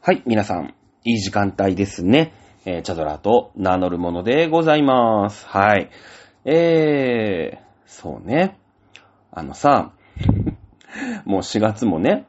[0.00, 2.32] はい、皆さん、いい時間帯ですね。
[2.64, 5.44] えー、チャドラと名乗るものでございます。
[5.48, 5.90] はい。
[6.44, 8.58] えー、そうね。
[9.32, 9.92] あのさ、
[11.26, 12.26] もう4月もね、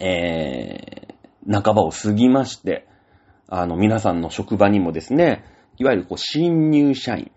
[0.00, 2.86] えー、半ばを過ぎまして、
[3.48, 5.44] あの、皆さんの職場にもですね、
[5.78, 7.32] いわゆるこう、新入社員、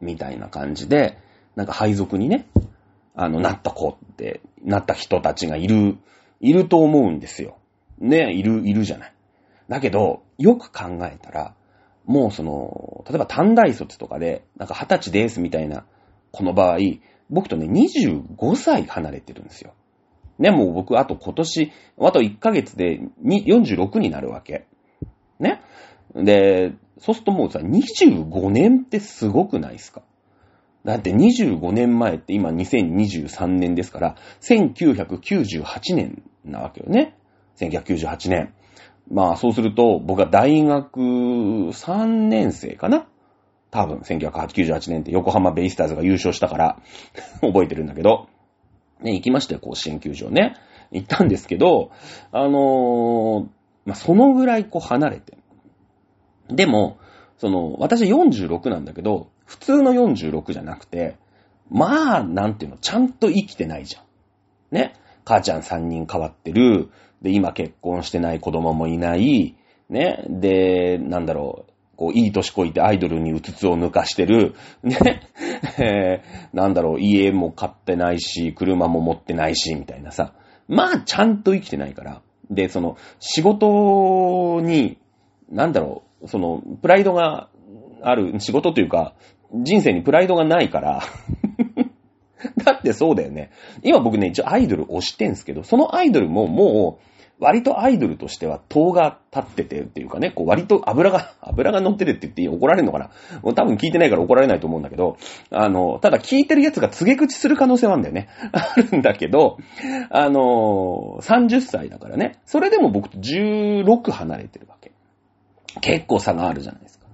[0.00, 1.16] みたいな感じで、
[1.54, 2.48] なんか配属にね、
[3.14, 5.96] あの、なった子って、なった人たちがいる、
[6.40, 7.56] いると思うんですよ。
[8.00, 9.12] ね、いる、いるじゃない。
[9.68, 11.54] だけど、よく考えたら、
[12.04, 15.84] もうその、例えば短大卒とかで、なんか二十歳ですみたいな、
[16.32, 16.78] この場合、
[17.30, 19.74] 僕とね、25歳離れてるんですよ。
[20.38, 24.66] ね、もう僕、あと今年、あと1ヶ月で46になるわけ。
[25.38, 25.60] ね。
[26.14, 30.02] で、そうするともうさ、25年ってすごくないですか？
[30.84, 37.14] だって25年前って今2023年ですから、1998年なわけよね。
[37.58, 38.54] 1998年。
[39.10, 43.06] まあそうすると、僕は大学3年生かな？
[43.70, 46.82] 多分、1998年って横浜ベイスターズが優勝したから、
[47.40, 48.28] 覚えてるんだけど、
[49.00, 50.54] ね、行きましたよ、甲子園球場ね。
[50.90, 51.90] 行ったんですけど、
[52.32, 53.46] あのー
[53.84, 55.38] まあそのぐらいこう離れて。
[56.48, 56.98] でも、
[57.38, 61.16] その、私46なんだけど、普通の46じゃなくて、
[61.70, 64.04] まあ、なんていうの、ちゃんと生きてないじゃん。
[64.74, 64.94] ね？
[65.24, 66.90] 母ちゃん3人変わってる。
[67.22, 69.56] で、今結婚してない子供もいない。
[69.88, 70.24] ね。
[70.28, 71.72] で、なんだろう。
[71.96, 74.54] こう、いい年こいてアイドルにうつつを抜かしてる。
[74.82, 74.96] ね。
[75.78, 77.00] えーなんだろう。
[77.00, 80.32] 家も買ってないし、車も持ってないし、みたいなさ。
[80.68, 82.22] まあ、ちゃんと生きてないから。
[82.50, 84.98] で、その、仕事に、
[85.50, 86.28] なんだろう。
[86.28, 87.48] その、プライドが
[88.02, 89.14] ある、仕事というか、
[89.52, 91.00] 人生にプライドがないから。
[92.64, 93.50] だってそうだよね。
[93.82, 97.04] 今僕ね、一応アイドル推してんすけど、そのアイドルももう、
[97.40, 103.10] 割とアイドルとしては塔が立っててっていうかね、こう割と油が、 油が乗ってるって言って怒られるのかな
[103.42, 105.16] もう多分聞いてないから怒られないと思うんだけど、
[105.50, 108.28] あの、ただ聞いてるやつが告げ口する可能性はあるんだよね。
[108.52, 109.58] あるんだけど、
[110.10, 114.90] あの、30歳だからね、それでも僕と16離れてるわけ。
[115.80, 117.06] 結構差があるじゃないですか。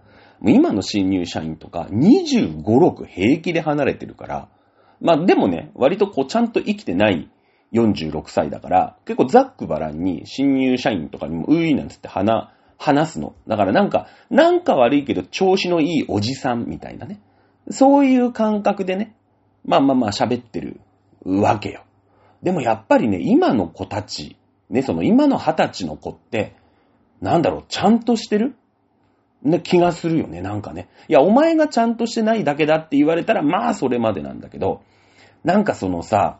[0.42, 4.48] 今の新入社員とか25、6平気で離れてるから、
[5.04, 7.30] まあでもね、割とこうちゃんと生きてない
[7.74, 12.48] 46歳だから、結構ザックバランに新入社員とかにもうーいなんつって話、
[12.78, 13.34] 話すの。
[13.46, 17.20] だからなんか、なんか悪いけど調子のいいおじさんみたいなね。
[17.70, 19.14] そういう感覚でね、
[19.64, 20.80] まあまあまあ喋ってる
[21.24, 21.84] わけよ。
[22.42, 24.36] でもやっぱりね、今の子たち、
[24.70, 26.56] ね、その今の二十歳の子って、
[27.20, 28.54] なんだろう、ちゃんとしてる？
[29.42, 30.88] ね、気がするよね、なんかね。
[31.08, 34.82] いや、お前がちゃんとしてないだけだって言われたら、まあそれまでなんだけど、
[35.44, 36.38] なんかそのさ、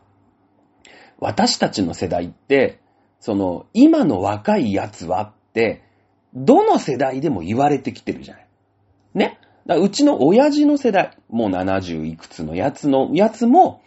[1.19, 2.79] 私たちの世代って、
[3.19, 5.83] その、今の若いやつはって、
[6.33, 8.47] どの世代でも言われてきてるじゃない。
[9.13, 9.39] ね。
[9.67, 13.81] うちの親父の世代、もう70いくつのやつの、やつも、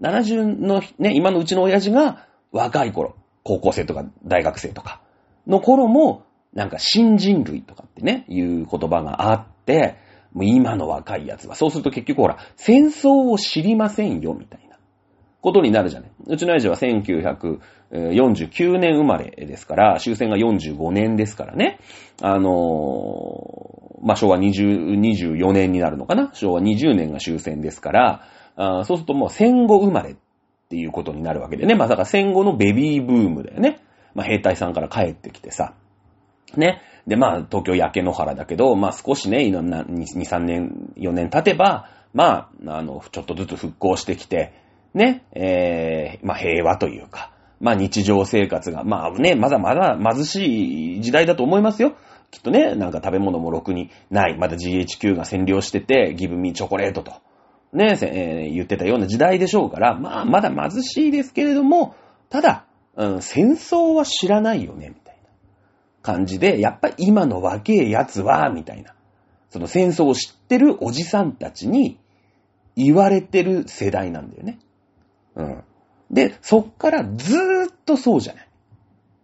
[0.00, 5.00] 70の、ね、今のうちの親父が若い頃、高校生とか大学生とか
[5.46, 9.96] の頃も、なんか新人類とかってね、いう言葉があって、
[10.32, 14.63] もう今の若いやつは、そうすると結局ほら、戦争を知りませんよ、みたいな
[15.44, 16.10] ことになるじゃない。
[16.26, 21.78] うちの親父は1949年生まれですから、終戦が45年ですからね。
[22.22, 28.22] あのーまあ、昭和20 24年になるのかな昭和20年が終戦ですから、
[28.56, 30.16] あそうするともう戦後生まれっ
[30.70, 31.74] ていうことになるわけでね。
[31.74, 33.82] まあ、だから戦後のベビーブームだよね。
[34.14, 35.74] まあ、兵隊さんから帰ってきてさ。
[36.56, 36.80] ね。
[37.06, 44.63] で、まあ、東京焼け野原だけど、まあ、少しね、2、3年、4年経てば、まあ、あの、ちょっとずつ復興してきて、
[44.94, 51.96] ね、えー、まあ、平和というか、まあ、日常生活が、まあね、まだまだ貧しい時代だと思いますよ。
[52.30, 54.36] きっとね、なんか食べ物もろくにない。
[54.38, 57.12] まだ GHQ が占領してて、ギブミチョコレートと、
[57.72, 61.94] ね、えー言ってたような時代でしょうから、まあ、まだ貧しいですけれども、
[62.28, 62.66] ただ、
[62.96, 65.28] うん、戦争は知らないよね、みたいな
[66.02, 68.94] 感じで、やっぱ今の若えやつは、みたいな。
[69.50, 72.00] その戦争を知ってるおじさんたちに
[72.74, 74.58] 言われてる世代なんだよね。
[75.36, 75.64] うん。
[76.10, 78.48] で、そっからずーっとそうじゃない。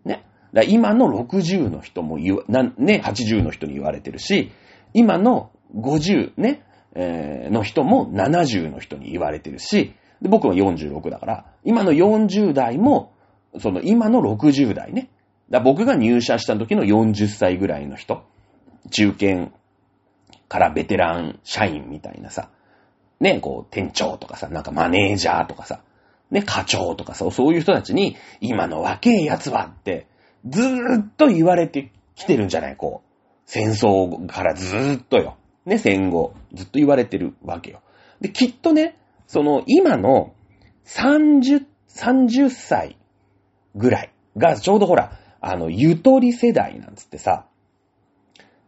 [0.05, 0.25] ね。
[0.53, 4.53] だ今の60の人も言わ、なね、80の人に言われてるし、
[4.93, 6.63] 今の50ね、
[6.95, 13.13] えーの人も70の人に言われてるし、で僕は46だから、今の40代も、
[13.59, 15.11] その今の60代ね。
[15.51, 18.25] だ僕が入社した時の40歳ぐらいの人、
[18.91, 19.51] 中堅
[20.49, 22.51] からベテラン社員みたいなさ、
[23.21, 25.83] ね、こう、店長とかさ、なんかマネージャーとかさ、
[26.31, 30.07] ね、課長とかさ、そういう人たちに、今の若えやつはって
[30.49, 32.77] ずーっと言われてきてるんじゃない？
[32.77, 33.11] こう。
[33.47, 35.37] 戦争からずーっとよ。
[35.67, 36.35] ね、戦後。
[36.55, 37.81] ずっと言われてるわけよ。
[38.21, 38.97] で、きっとね、
[39.27, 40.35] その今の
[40.87, 42.97] 30、30歳
[43.75, 47.47] ぐらいがちょうどほら、あの、ゆとり世代なんつってさ、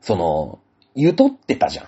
[0.01, 0.59] その、
[0.95, 1.87] ゆとってたじゃん。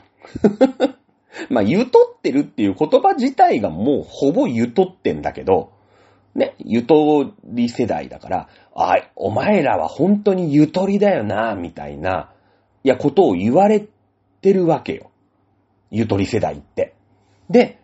[1.51, 5.73] まあ、ゆとってるっていう言葉自体がもうほぼゆとってんだけど、
[6.35, 12.33] ね、ゆとり世代だから、あ、お前らは本当にゆとりだよな、みたいな、
[12.83, 13.87] いや、ことを言われ
[14.41, 15.11] てるわけよ。
[15.91, 16.95] ゆとり世代って。
[17.49, 17.79] で、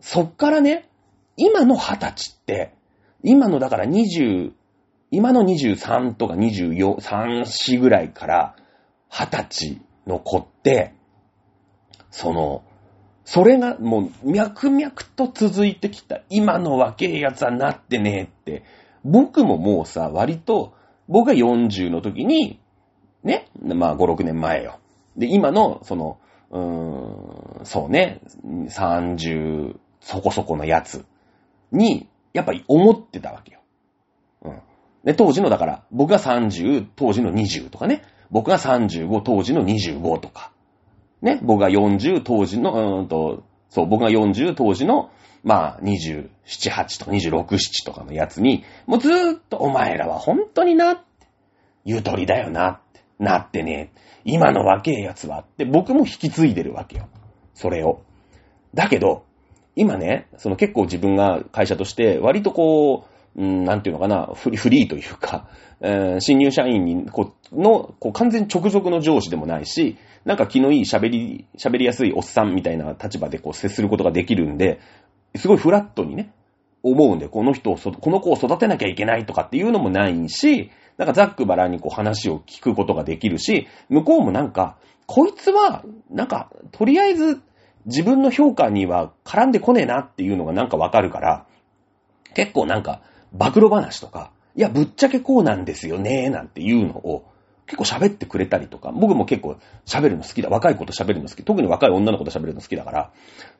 [0.00, 0.88] そっからね、
[1.36, 2.74] 今の二十歳って、
[3.24, 4.52] 今のだから20、
[5.10, 8.56] 今の23とか24、3、4ぐらいから
[9.08, 10.94] 二十歳の子って、
[12.10, 12.62] その、
[13.30, 18.64] それがもう脈々と続いてきた今の若えやつはなってねえって、
[19.04, 20.72] 僕ももうさ、割と、
[21.08, 22.58] 僕が40の時に、
[23.22, 24.78] ね、まあ5、6年前よ。
[25.18, 26.18] で、今の、その、
[26.50, 31.04] うーん、そうね、30そこそこのやつ
[31.70, 33.60] に、やっぱり思ってたわけよ。
[34.40, 34.60] うん。
[35.04, 38.04] で、当時の、だから、僕が30、当時の20とかね。
[38.30, 40.50] 僕が35、当時の25とか。
[41.22, 45.10] ね、僕が40、当時の、うんと、そう、僕が40、当時の、
[45.44, 51.02] まあ、27、8とか26、7とかのやつに、もうずーっとお前らは本当にな、
[51.84, 53.92] ゆとりだよなって、なってね、
[54.24, 57.08] 今の若えやつはって僕も引き継いでるわけよ。
[57.54, 58.02] それを。
[58.74, 59.24] だけど、
[59.74, 65.48] 今ね、その結構自分が会社として割とこう、うん、なんていうのかな、フリフリーというか、
[65.80, 74.80] えー、新入社員にこのこう完全直属の上司でもないし、なんか気のいい喋り、喋りやすいおっさんみたいな立場でこう接することができるんで、
[75.36, 76.32] すごいフラットにね、
[76.82, 87.40] 思うんで、この人をこの子を育てなきゃいけないとかっていうのもないし、なんかザックバラにこう話を聞くことができるし、向こうもなんか、こいつは、なんか、とりあえず
[87.86, 91.46] 自分の評価には絡んでこねえなっていうのがなんかわかるから、
[92.34, 93.00] 結構なんか、
[93.32, 97.24] 暴露話とか、いや、ぶっちゃけこうなんですよね、なんていうのを、
[97.66, 100.48] 結構喋ってくれたりとか、僕も結構喋るの好きだ。
[100.48, 101.42] 若い子と喋るの好き。
[101.42, 103.12] 特に若い女の子と喋るの好きだから、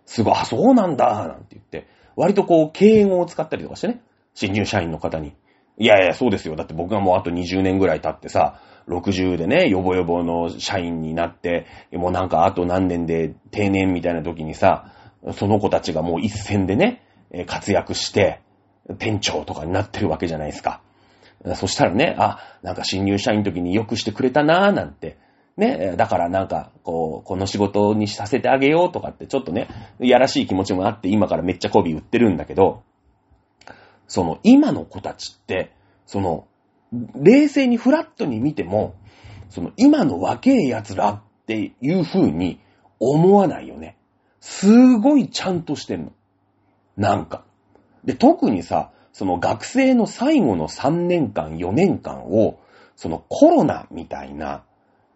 [0.06, 1.86] すごい、あ、そうなんだ、なんて言って、
[2.16, 4.00] 割とこう、敬語を使ったりとかしてね、
[4.34, 5.34] 新入社員の方に。
[5.76, 6.56] いやいや、そうですよ。
[6.56, 14.92] だって僕がもうあと20年ぐらい経ってさ、60でね、ヨボヨボの社員になって、もうなんかあと何年で定年みたいな時にさ、
[15.34, 17.02] その子たちがもう一戦でね、
[17.46, 18.40] 活躍して、
[18.96, 20.80] 店長とかになってるわけじゃないですか。
[21.54, 25.18] そしたらね、あ、なんか新入社員の時によくしてくれたなぁなんて。
[25.56, 29.68] ね、だからなんか、こう、この仕事にさせてあげようとかってちょっとね、
[29.98, 32.84] やらしい気持ちもあって今からめっちゃ媚び売ってるんだけど、
[34.06, 35.72] その今の子たちって、
[36.06, 36.46] その、
[36.92, 38.94] 冷静にフラットに見ても、
[39.50, 42.60] その今の若え奴らっていう風に
[43.00, 43.96] 思わないよね。
[44.40, 46.12] すごいちゃんとしてんの。
[46.96, 47.44] なんか。
[48.08, 52.58] で、特にさ、その学生の最後の3年間、4年間を、
[52.96, 54.64] そのコロナみたいな、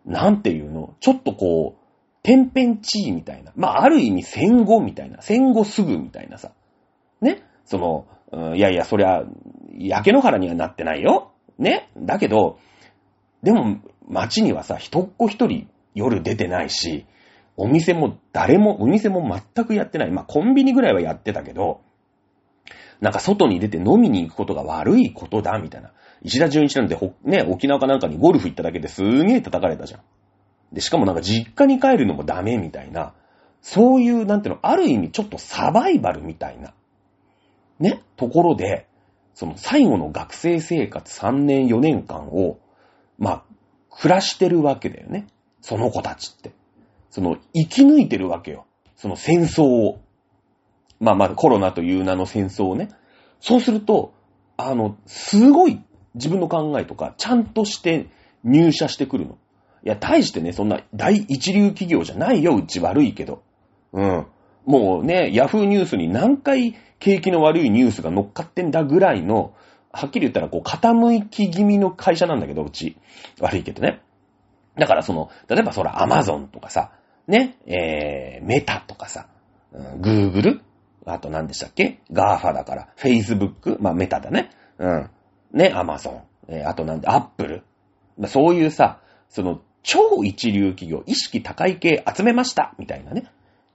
[0.04, 1.82] なんていうの、ちょっとこう、
[2.22, 3.52] 天変地異みたいな。
[3.56, 5.22] まあ、ある意味戦後みたいな。
[5.22, 6.52] 戦後すぐみたいなさ。
[7.22, 7.42] ね。
[7.64, 9.24] その、いやいや、そりゃ、
[9.72, 11.32] 焼け野原にはなってないよ。
[11.58, 11.88] ね。
[11.96, 12.58] だけど、
[13.42, 17.06] でも、街にはさ、一っ子一人夜出てないし、
[17.56, 20.10] お店も誰も、お店も全くやってない。
[20.10, 21.81] まあ、コンビニぐらいはやってたけど、
[23.02, 25.90] なんか外に出て飲みに行くことが悪いことだ、みたいな。
[26.22, 30.00] 石田純一なんてね、沖縄かなんかにゴルフ行っただけですげえ叩かれたじゃん。
[30.72, 33.12] で、しかもなんか実家に帰るのもダメみたいな、
[33.60, 36.74] そういう、なんていうの、ある意味ちょっとサバイバルみたいな、
[37.80, 38.86] ね、ところで、
[39.34, 42.60] その最後の学生生活3年4年間を、
[43.18, 43.42] まあ、
[43.90, 45.26] 暮らしてるわけだよね。
[45.60, 46.52] その子たちって。
[47.10, 48.64] その、生き抜いてるわけよ。
[48.94, 50.00] その戦争を。
[51.02, 52.88] まあまあコロナという名の戦争をね。
[53.40, 54.14] そうすると、
[54.56, 55.82] あの、すごい
[56.14, 58.06] 自分の考えとか、ちゃんとして
[58.44, 59.36] 入社してくるの。
[59.84, 63.42] いや、大してね、そんな大一流企業じゃないよ、うち悪いけど。
[63.92, 64.26] うん。
[64.64, 69.54] もうね、ヤフーニュースに何回景気の悪いニュースが乗っかってんだぐらいの、
[69.90, 72.96] はっきり言ったらこう傾き気味の会社なんだけど、うち。
[73.40, 74.02] 悪いけどね。
[74.76, 76.92] だからその、例えばそらアマゾンとかさ、
[77.26, 79.26] ね、えー、メタとかさ、
[79.72, 80.62] グーグル
[81.04, 82.00] あと何でしたっけ？
[82.12, 82.88] ガーファだから。
[82.96, 84.50] フェイスブックまあメタだね。
[84.78, 85.10] うん。
[85.52, 86.22] ね、アマゾン。
[86.48, 87.62] えー、あとなんで、アップル。
[88.18, 93.24] まあ、そういうさ、その、超一流企業、意識高い系集めましたみたいなね。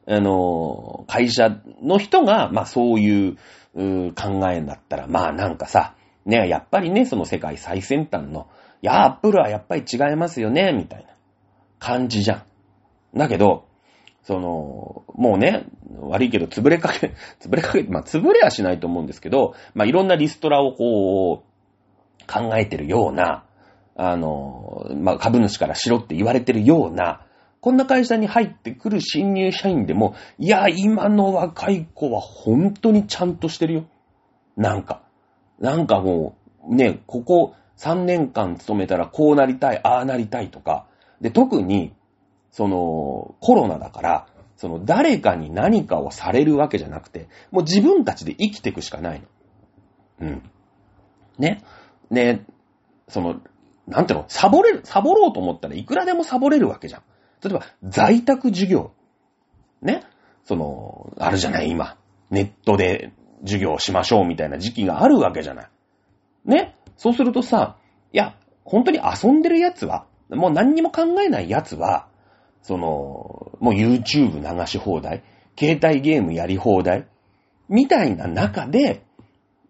[0.07, 1.49] あの、会社
[1.81, 3.37] の人が、まあそういう、
[3.75, 8.47] う考えだったら、まあなんかさ、ね、やっぱりね、その世界最先端の、
[8.81, 11.09] いや、アップルはやっぱり違いますよね、みたいな
[11.79, 13.17] 感じじゃん。
[13.17, 13.66] だけど、
[14.27, 15.65] その、もうね、
[16.01, 23.45] 悪いけど潰れかけ、 潰れかけ、まあ、潰れはしないと思うんですけど、まあ、いろんなリストラをこう、考えてるような、
[23.95, 27.21] あの、まあ、株主からしろって言われてるような、
[27.61, 33.85] こんな会社に入ってくる新入社員でも、いや、今の若い子は本当にちゃんとしてるよ。
[34.57, 35.03] なんか。
[35.57, 36.35] なんかも
[36.67, 40.85] う、ね、ここ3年間勤めたらこうなりたい、ああなりたいとか。
[41.21, 41.93] で、特に、
[42.51, 49.27] その、コロナだから、その、誰かに何かをされるわけじゃなくて、もう自分たちで生きていくしかないの。
[50.27, 50.51] うん。
[51.37, 51.63] ね。
[52.09, 52.45] ね、
[53.07, 53.41] その、
[53.87, 57.01] なんていうの、サボれる、サボろうと思ったらいくらでもサボれるわけじゃん。
[57.43, 58.91] 例えば、在宅授業。
[59.81, 60.03] ね。
[60.43, 61.97] その、あるじゃない、今。
[62.31, 63.11] ネットで
[63.41, 65.69] 授業しましょうみたいな時期があるわけじゃない。
[66.45, 66.75] ね。
[66.95, 67.77] そうするとさ、
[68.11, 72.07] いや、本当に遊んでる奴は、もう何にも考えない奴は、
[72.67, 75.23] その、もう YouTube 流し放題、
[75.57, 77.07] 携帯ゲームやり放題、
[77.69, 79.05] みたいな中で、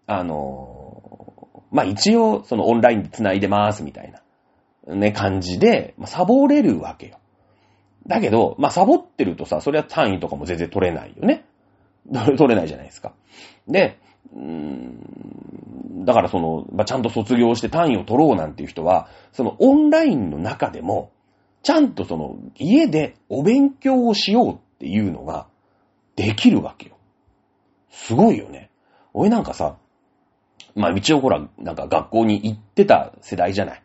[0.08, 4.12] あの、まあ、一応、そのオンラインで繋いでますみたい
[4.88, 7.18] な、ね、感じで、まあ、サボれるわけよ。
[8.08, 11.44] だけど、まあ、サボってるとさ、それは単位とかも全然取れないよね。
[12.10, 13.12] 取れないじゃないですか。
[13.68, 13.98] で、
[14.34, 21.12] うーんだからその、まあ、ちゃんと卒業して単位を取ろうなんていう人は、そのオンラインの中でも、
[21.62, 25.46] ちゃんとその家でお勉強をしようっていうのが
[26.16, 26.96] できるわけよ。
[27.90, 28.70] すごいよね。
[29.12, 29.76] 俺なんかさ、
[30.74, 33.82] まあ一応ほら、なんか学校に行ってた世代じゃない。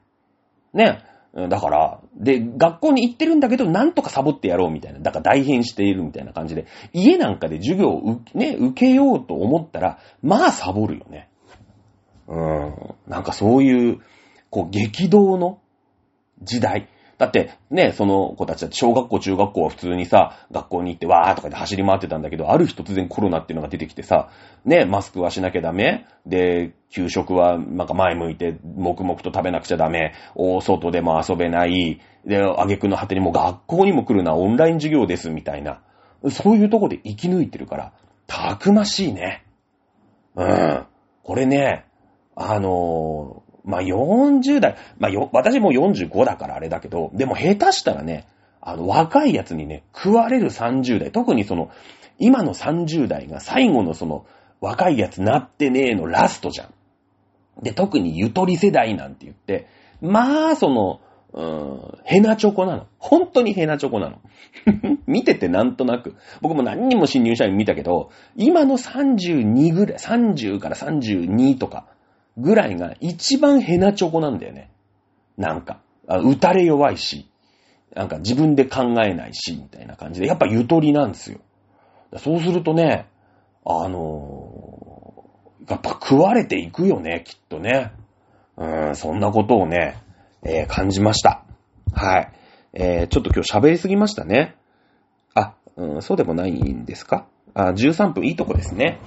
[0.73, 1.03] ね。
[1.33, 4.99] だから、で、学校に行ってるんだけど、なんとかサボってやろうみたいな。
[4.99, 11.29] だから大変しているみたいな感じで、家なんかで授業をね、受けようと思ったら、まあサボるよね。
[12.27, 12.95] うーん。
[13.07, 14.01] なんかそういう、
[14.51, 15.59] こう、激動の
[16.43, 16.87] 時代。
[17.17, 24.29] だって、ね、その子たちだって小学校、中学校は普通にさ、学校に行ってわーとかで走り回ってたんだけど、ある日突然コロナっていうのが出てきてさ、
[24.65, 30.13] ね、マスクはしなきゃダメで、給食はなんか前向いて、黙々と食べなくちゃダメ。
[30.35, 31.99] 大外でも遊べない。
[32.25, 35.81] で、挙句の果てにも学校にも来るな、オンライン授業です、みたいな。
[36.29, 37.93] そういうとこで生き抜いてるから、
[38.27, 39.43] たくましいね。
[40.35, 40.85] うん。
[41.23, 41.85] これね、
[42.35, 48.27] あのまあ、40代、まあ、よ、私も45だからあれだけど、でも下手したらね、
[48.61, 51.69] あの、若いやつにね、食われる30代、特にその、
[52.19, 54.25] 今の30代が最後のその、
[54.61, 56.73] 若いやつなってねえのラストじゃん。
[57.61, 59.67] で、特にゆとり世代なんて言って、
[60.01, 61.01] まあ、その、
[61.33, 62.87] うーん、ヘナチョコなの。
[62.97, 64.21] 本当にヘナチョコなの。
[65.07, 66.15] 見ててなんとなく。
[66.41, 71.87] 僕も何人も新入社員見たけど、今の32ぐらい、30から32とか、
[72.37, 74.71] ぐらいが一番ヘナチョコなんだよね。
[75.37, 77.29] なんか、打たれ弱いし、
[77.95, 81.39] なんか自分で考えないし、みたいな感じで、やっぱゆとりなんですよ。
[82.17, 83.07] そうするとね、
[83.65, 87.91] あのー、やっぱ食われていくよね、きっとね。
[88.57, 89.97] うん、そんなことをね、
[90.43, 91.43] えー、感じました。
[91.93, 92.31] はい。
[92.73, 94.55] えー、ちょっと今日喋りすぎましたね。
[95.35, 97.27] あ、うん、そうでもないんですか？
[97.53, 98.99] あ、13分いいとこですね。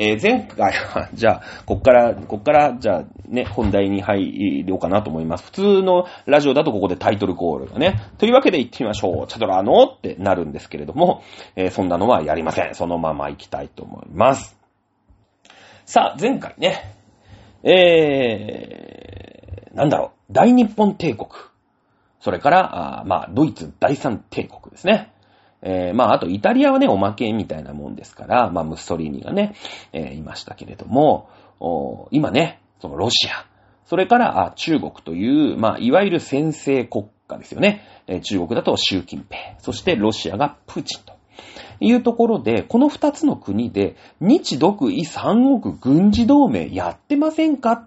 [0.00, 5.44] えー、前回は、 じゃあ、こっから、こっから、じゃあ、ね、本題に入ろうかなと思います。
[5.46, 8.00] 普通のラジオだとここでタイトルコールがね。
[8.16, 9.26] というわけで行ってみましょう。
[9.26, 11.22] チャドラーのってなるんですけれども、
[11.56, 12.74] えー、そんなのはやりません。
[12.74, 14.56] そのまま行きたいと思います。
[15.84, 16.94] さあ、前回ね、
[17.64, 21.28] えー、なんだろう、大日本帝国。
[22.20, 25.12] それから、あまあ、ドイツ第三帝国ですね。
[25.62, 29.54] えー、まあ、あとイタリアはね、おまけみたいなもんですから、まあ、ムッソリーニがね、
[29.92, 31.28] えー、いましたけれども、
[32.10, 33.44] 今ね、そのロシア、
[33.86, 37.82] それからあ中国という、まあ、いわゆる先制国家ですよね。
[38.06, 41.18] えー、中国だと習近平、そしてロシアがプーチンと。
[41.80, 47.86] いうところで、この二つの国で、日独伊三国軍事同盟やってませんか？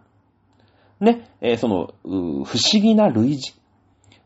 [1.02, 2.10] ね、えー、その、不
[2.58, 3.38] 思議な類似。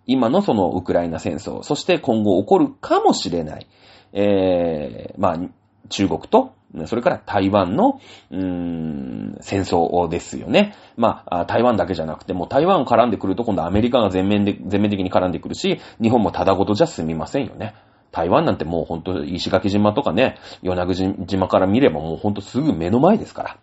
[0.08, 3.68] 今のそのウクライナ戦争、そして今後起こるかもしれない、
[4.14, 5.40] えー、まあ、
[5.90, 6.54] 中国と、
[6.88, 10.76] それから台湾の、うーん、戦争ですよね。
[10.98, 17.76] まあ、台湾だけじゃなくて、もう台湾絡んでくると今度アメリカが全面で、全面的に絡んでくるし、日本もただごとじゃ済みませんよね。
[18.12, 23.58] 台湾なんてもうほんと石垣島とかね、与那国島から見ればもうほんとすぐ目の前ですから。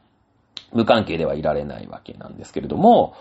[0.73, 3.15] 無関係ではいられないわけなんですけれども、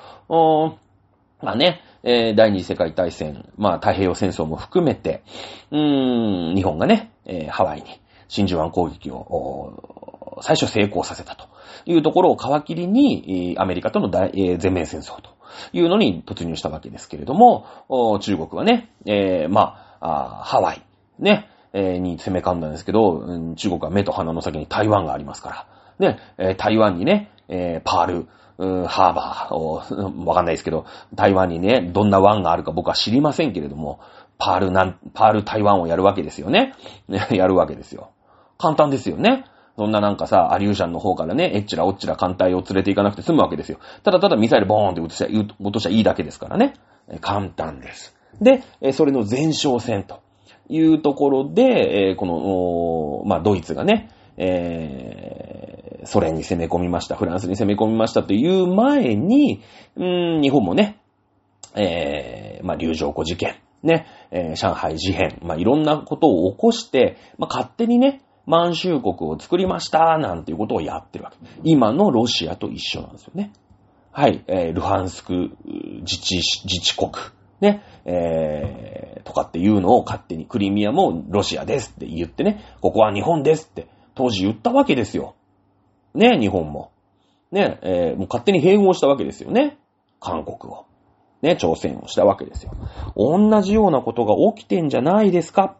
[1.42, 5.24] まあね、えー、第二次世界大戦、まあ太平洋戦争も含めて、
[5.72, 11.48] うーん、日本がね、えー、ハワイに真珠湾攻撃を最初成功させたと
[11.86, 15.30] いうところを皮切りに、アメリカとの大、えー、全面戦争と
[15.74, 17.66] いうのに突入したわけですけれども、
[18.22, 20.82] 中国はね、えー、まあ、ハワイ、
[21.20, 25.68] ね、えー、に攻め込んだんですけど、うん、中国は目と鼻の先に台湾がありますか
[26.00, 28.28] ら、ね、え、台湾にね、え、パール、
[28.62, 29.82] うんハーバーを、
[30.24, 34.00] わかんないですけど、台湾にね、どんな湾があるか僕は知りませんけれども、
[34.38, 36.74] パールなん、パール台湾をやるわけですよね。
[37.10, 38.10] やるわけですよ。
[38.60, 39.46] 簡単ですよね。
[39.78, 43.80] そんななんかさ、アリューシャンの方からね、えっちらおっちら艦隊を連れて行かなくて済むわけですよ。
[44.04, 45.28] ただただミサイルボーンって落としゃ
[45.60, 46.76] 落としゃいいだけですからね。
[47.22, 48.16] 簡単です。
[48.40, 50.20] で、それの前哨戦と
[50.70, 55.41] いうところで、この、まあ、ドイツがね、えー、
[56.04, 59.62] ソ連に攻め込みました、フランスに攻め込みましたという前に、
[59.96, 61.00] うん、日本もね、
[61.76, 71.38] えー、まあ、流浄湖事件、ね、えー、上海事変、まあ、いろんなことを起こして、まあ、勝手にね、満州国を作りました、なんていうことをやってるわけ。
[71.64, 73.52] 今のロシアと一緒なんですよね。
[74.12, 75.52] はい、えー、ルハンスク
[76.02, 77.12] 自治、自治国、
[77.62, 85.36] ね、えー、とかっていうのを勝手にクリミアもロシアですって言ってね、ここは日本ですって当時言ったわけですよ。
[86.14, 86.92] ね、日本も。
[87.52, 89.78] ね、えー、もう勝手に併合したわけですよね。
[90.20, 90.86] 韓国を。
[91.42, 92.74] ね、朝鮮をしたわけですよ。
[93.16, 95.76] 同じようなことが起きてんじゃないですか。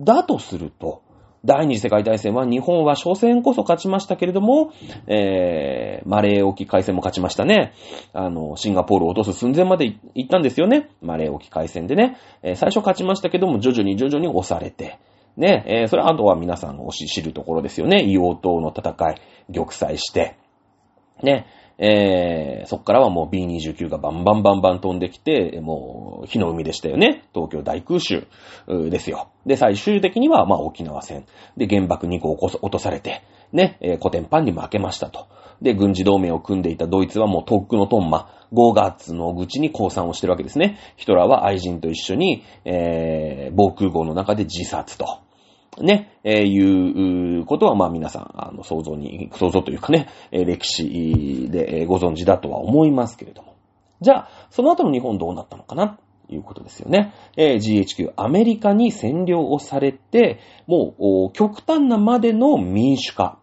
[0.00, 1.02] だとすると、
[1.44, 4.72] 第二次世界大戦は日本は初戦こそ勝ちましたけれども、
[5.06, 7.74] えー、マレー沖海戦も勝ちましたね。
[8.14, 10.88] あの、シンガポールを落とす寸前まで行ったんですよね。
[11.02, 12.16] マレー沖海戦でね。
[12.42, 14.98] えー、最初勝ちましたけども、徐々に徐々に押されて。
[15.36, 18.04] ね、えー、それはあとは皆さんが知るところですよね。
[18.06, 19.20] 硫黄島の戦い、
[19.52, 20.36] 玉砕して。
[21.22, 21.46] ね、
[21.78, 27.24] えー、そっからはもう B29 がバンバンバンバン飛んできて、もう火の海でしたよね。
[27.34, 28.26] 東京大空襲
[28.68, 29.28] ですよ。
[29.44, 31.26] で、最終的にはまあ沖縄戦。
[31.56, 33.22] で、原爆2個落とされて、
[33.52, 35.26] ね、えー、コテンパンに負けましたと。
[35.62, 40.78] で、軍事同盟を組んでいたドイツはもうとっくのトンマ、5月の口に降参をしてるわけですね。
[40.96, 45.23] ヒトラーは愛人と一緒に、えー、防空壕の中で自殺と。
[45.80, 53.54] ね、えー、いうことは、まあ皆さん、あの、想像に、想像というかね、え歴史でご存知だとは思いますけれども。
[54.00, 55.98] じゃあ、その後の日本どうなったのかな？
[56.30, 57.12] いうことですよね。
[57.36, 63.38] えー、GHQ、アメリカに占領をされて、もう、極端なまでの民主化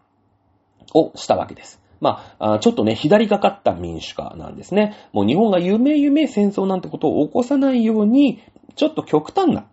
[0.94, 1.80] をしたわけです。
[2.00, 4.96] まあ、ちょっとね、左がかった民主化なんですね。
[5.12, 8.42] もう日本が夢夢戦争なんてことを起こさないように、
[8.74, 9.66] ちょっと極端な、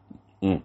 [0.44, 0.64] うん、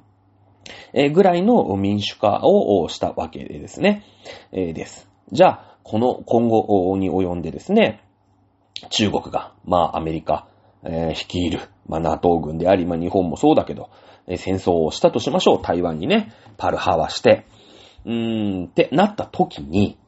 [0.93, 4.05] えぐらいの民主化をしたわけですね。
[4.53, 5.09] えです。
[5.33, 8.03] じゃあ、この今後に及んでですね、
[8.91, 10.49] 中国が、まあアメリカ、
[10.85, 13.91] え、率いる、まあ NATO 軍であり、まあ日本もそうだけど、
[14.27, 15.63] え、戦争をしたとしましょう。
[15.63, 17.47] 台湾にね、パルハワして、
[18.05, 19.99] うーん、ってなった時に、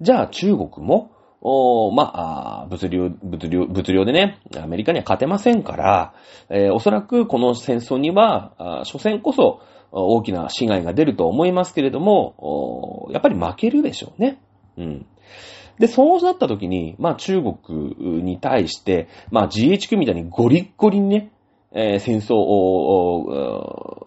[0.00, 1.10] じゃあ中国も、
[1.46, 6.14] おまあ、物流、物流、物流でね、アメリカには勝てませんから、
[6.48, 9.60] えー、おそらくこの戦争には、あ初戦こそ、
[9.94, 14.38] 大きな被害が出ると思いますけれども、やっぱり負けるでしょうね。
[14.76, 15.06] うん。
[15.78, 21.30] で、そうなった時に、まあ中国に対して、まあ GHQ みたいにゴリッゴリにね、
[21.72, 22.34] えー、戦争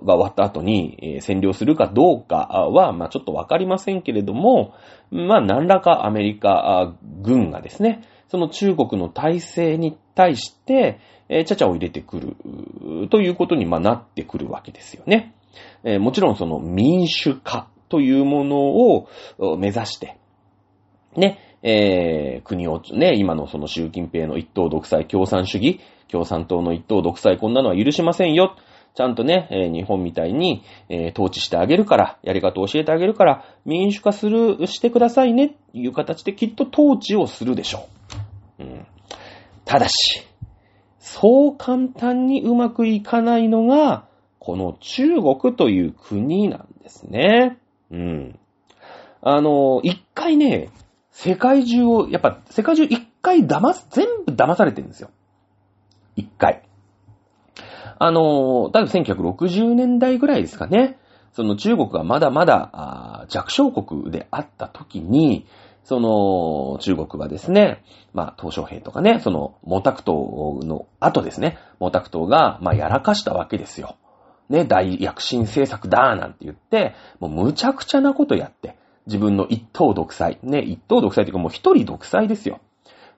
[0.06, 2.38] が終わった後に、占領するかどうか
[2.71, 4.73] は、まあちょっとわかりませんけれども、
[5.12, 15.34] まあ何らかアメリカ軍がですね、その中国の体制に対して、えー、ちゃちゃを入れてくるということに、まあ、なってくるわけですよね。
[15.84, 19.08] えー、もちろんその民主化というものを
[19.58, 20.17] 目指して、
[21.15, 28.56] ね、えー、国をね、今のその習近平の一党独裁共産主義、共産党の一党独裁こんなのは許しませんよ。
[28.96, 37.88] ちゃんとね、えー、日本みたいに、えー、統治してあげるから、やり方を教えてあげるから、民主化する、してくださいねっていう形できっと統治をするでしょ
[38.60, 38.63] う。
[38.63, 38.88] うん、
[39.65, 40.24] ただし、
[41.00, 44.08] そう簡単にうまくいかないのが、
[44.48, 47.58] この中国という国なんですね。
[47.92, 48.40] うん。
[49.22, 50.70] あの、一回ね、
[51.12, 55.10] 世界中を、やっぱ世界中一回騙す、全部騙されてるんですよ。
[56.16, 56.64] 一回。
[58.00, 60.98] あの、だいぶ1960年代ぐらいですかね。
[61.34, 65.46] その中国がまだまだ弱小国であった時に、
[65.84, 67.84] その中国はですね、
[68.14, 73.98] まあ、東小平とかね、その毛沢東の後ですね、毛沢東が、まあ、やらかしたわけですよ。
[74.50, 80.40] ね、大躍進政策だなんて言って、もうむちゃくちゃなことやって、自分の一党独裁。
[80.44, 82.60] ね、一党独裁というかもう一人独裁ですよ。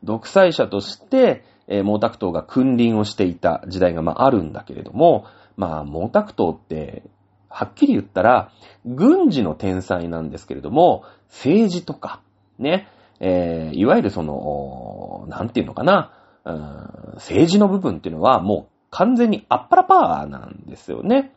[0.04, 5.26] 独裁者として、えー、毛沢東が君臨をしていた時代がまああるんだけれども、
[5.58, 7.04] まあ毛沢東って、
[7.50, 8.52] はっきり言ったら、
[8.86, 12.22] 軍事の天才なんですけれども、政治とか、
[12.58, 12.88] ね。
[13.20, 16.14] えー、いわゆるその、なんていうのかな、
[16.46, 21.32] うん、政治の部分っていうのはもう完全にアッパラパーなんですよね。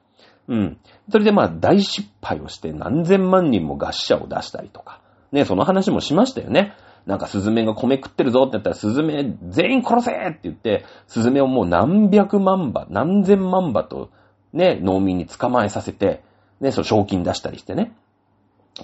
[0.48, 0.78] うん。
[1.10, 5.00] それでまあ大失敗をして何千万人も餓死者を出したりとか。
[5.32, 6.74] ね、その話もしましたよね。
[7.06, 14.10] なんかスズメが米食ってるぞって言ったら、スズメ全員殺せって言って、スズメをもう何百万羽、何千万羽と、
[14.52, 16.22] ね、農民に捕まえさせて、
[16.60, 17.92] ね、その賞金出したりしてね。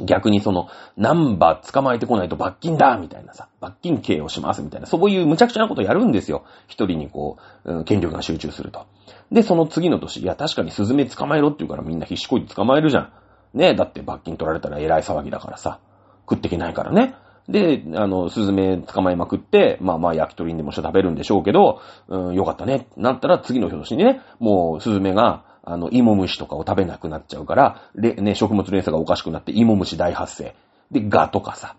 [0.00, 6.44] 逆にその、何羽捕まえてこないと罰金だみたいなさ、罰金刑をしますみたいな、そういう無茶苦茶なことやるんですよ。
[6.66, 8.86] 一人にこう、権力が集中すると。
[9.32, 13.12] で、その次の年、いや、確かにスズメ捕まえろって言うからみんな必死こいて捕まえるじゃん。
[13.54, 15.80] ねだって罰金取られたら偉い騒ぎだからさ、
[16.28, 17.14] 食ってけないからね。
[17.48, 22.88] で、あの、スズメ捕まえまくって、まあまあ焼き鳥にでもして食べるんでしょうけど、うん、よかったね。
[22.96, 30.54] なったら次の年にね、もうスズメが、あの、芋虫とかを食べなくなっちゃうから、で、ね、食物連鎖がおかしくなって芋虫大発生。
[30.90, 31.76] で、ガとかさ、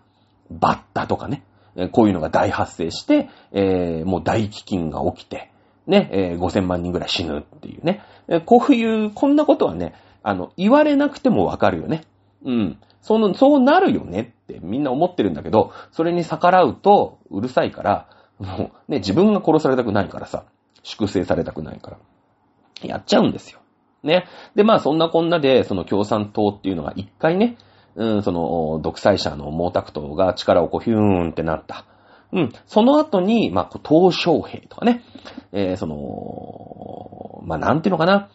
[0.50, 1.42] バッタとかね、
[1.90, 5.50] こういうのが大発生して、えー、もう大飢饉が起きて、
[5.88, 8.02] ね、えー、5000万人ぐらい死ぬっていうね。
[8.46, 12.04] こういう、こんなことはね、あの、言われなくてもわかるよね。
[12.44, 12.78] うん。
[13.00, 20.44] その、そうなるよねってみんな思ってるんだけど、それに逆らうとうるさいから、もうね、自分が殺されたくないからさ、
[20.82, 21.98] 粛清されたくないから、
[22.82, 23.59] やっちゃうんですよ。
[24.02, 24.26] ね。
[24.54, 27.56] で、まあそんなこんなで、その共産党っていうのが一回ね、
[27.96, 31.84] うん、その、独裁者の毛沢東が力をこうヒューンってなった。
[32.32, 32.52] うん。
[32.66, 35.02] その後に、まあ、東小平とかね、
[35.52, 38.30] えー、その、まあ、なんていうのかな。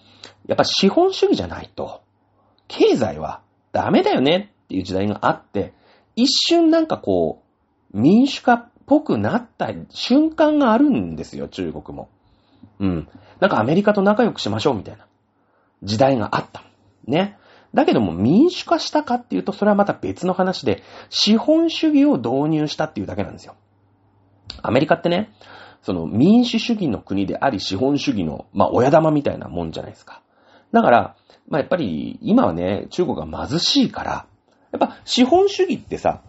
[0.48, 2.02] やっぱ資本主義じゃないと、
[2.68, 5.74] 経済はダメだよねっていう時代があって、
[6.16, 7.42] 一瞬なんかこ
[7.94, 12.10] う、民主化っぽくなった瞬間があるんですよ、中国も。
[12.80, 13.08] うん。
[13.40, 15.08] なんかアメリカと仲良くしましょうみたいな
[15.84, 16.64] 時代があった。
[17.08, 17.38] ね。
[17.74, 23.56] だけども民主化したかっていうと、それはまた別の話で、資本主義を導入したっていうだけなんですよ。
[24.62, 25.34] アメリカってね、
[25.82, 30.22] その民主主義の国であり資本主義の、まあ親玉みたいなもんじゃないですか。
[30.72, 31.16] だから、
[31.48, 34.26] まあやっぱり今はね、中国が貧しいから、
[34.72, 36.22] やっぱ資本主義ってさ、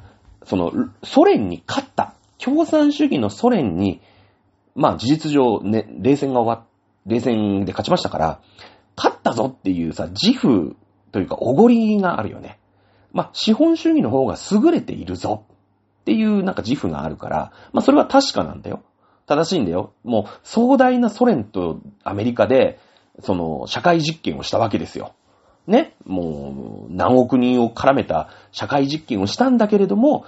[0.45, 4.01] そのソ連に勝った、共産主義のソ連に、
[4.75, 6.69] まあ事実上ね、冷戦が終わっ、
[7.07, 8.41] 冷戦で勝ちましたから、
[8.97, 10.77] 勝ったぞっていうさ、自負
[11.13, 12.59] というかおごりがあるよね。
[13.13, 15.45] まあ資本主義の方が優れているぞ
[16.03, 18.83] っていうなんか自負があるから、まあそれは確かなんだよ。
[19.27, 19.93] 正しいんだよ。
[20.05, 22.79] もう壮大なソ連とアメリカで、
[23.21, 25.15] その、社会実験をしたわけですよ。
[25.67, 25.95] ね？
[26.05, 30.27] もう、何億人を絡めた社会実験をしたんだけれども、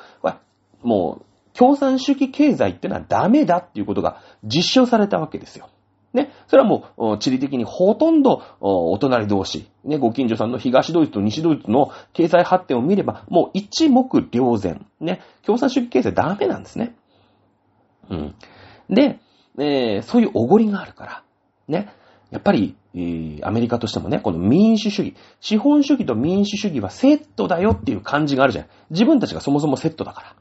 [0.82, 5.68] もう、共産主義経済ってのはダメだっていうことが実証されたわけですよ。
[6.12, 6.32] ね。
[6.46, 14.86] それはもう、地理的にほとんど、お隣同士、ね、ご近所さんの東ドイツと西ドイツの経済発展を見れば、もう一目瞭然。
[15.00, 15.20] ね。
[15.42, 16.94] 共産主義経済ダメなんですね。
[18.10, 18.34] うん。
[18.88, 19.18] で、
[19.58, 21.22] えー、そういうおごりがあるから、
[21.66, 21.92] ね。
[22.30, 28.66] やっぱり、え、アメリカとしてもね、この民主主義、資本主義と民主主義はセットだよっていう感じがあるじゃん。
[28.90, 30.34] 自分たちがそもそもセットだか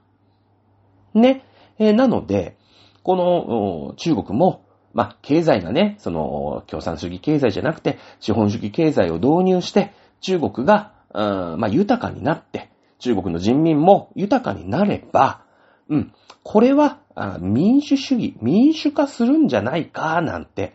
[1.13, 1.21] ら。
[1.21, 1.43] ね。
[1.79, 2.57] えー、なので、
[3.03, 4.65] この中国も、
[4.97, 11.21] まあ、経済がね、その、共産主義経済じゃなくて、資本主義経済を導入して、中国が、う
[11.55, 15.43] ん、まあ、豊かになって、中国の人民も豊かになれば、
[15.87, 16.97] うん、これは、
[17.39, 20.73] 民主主義、民主化するんじゃないか、なんて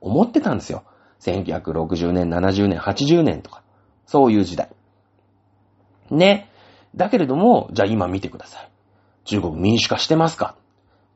[0.00, 0.82] 思ってたんですよ。
[1.20, 3.62] 1960年、70年、80年とか。
[4.04, 4.70] そういう時代。
[6.10, 6.50] ね。
[6.96, 8.68] だけれども、じゃあ今見てください。
[9.26, 10.56] 中国民主化してますか？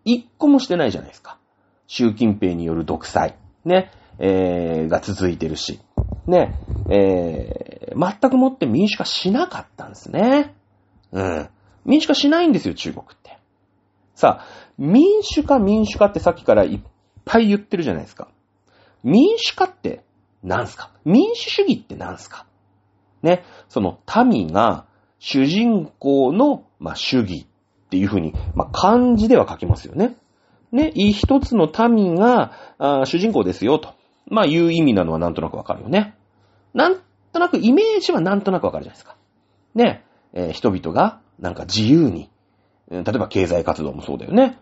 [0.05, 1.39] 一個もしてないじゃないですか。
[1.87, 3.37] 習近平による独裁。
[3.65, 3.91] ね。
[4.19, 5.81] えー、が続いてるし。
[6.27, 6.55] ね。
[6.89, 10.55] えー、全くもって民主化しなかったんですね。
[11.13, 11.49] うん。
[11.85, 13.39] 民主化しないんですよ、中国って。
[14.15, 14.47] さあ、
[14.79, 16.81] 民主化民主化ってさっきからいっ
[17.25, 18.29] ぱい言ってるじゃないですか。
[19.03, 20.05] 民主化って
[20.43, 20.91] 何すか？
[21.05, 22.47] 民主主義って何すか？
[23.23, 24.87] ね、その民が
[25.19, 30.17] 主人公の、まあ、主義っていうふうに、まあ、漢字では書きますよね。
[30.75, 32.53] ね、一つの民が
[33.07, 33.95] 主人公ですよと。
[34.27, 36.17] まあ、いう意味なのはなんとなくわかるよね。
[36.73, 36.97] なん
[37.33, 39.17] となく、イメージはなんとなくわかるじゃないですか。
[39.75, 42.29] ね、えー、人々がなんか自由に、
[42.91, 44.59] 例えば経済活動もそうだよね。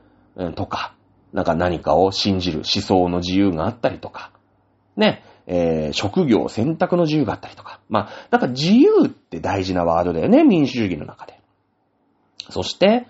[0.55, 0.94] とか、
[1.33, 4.33] なんか何かを信じる思想の自由があったりとか、
[4.96, 7.81] ね、えー、職業選択の自由があったりとか。
[7.88, 11.40] まあ、なんか自由って大事なワードだよね、民主主義の中で。
[12.51, 13.07] そして、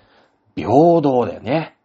[0.55, 0.69] 平
[1.03, 1.77] 等だよね。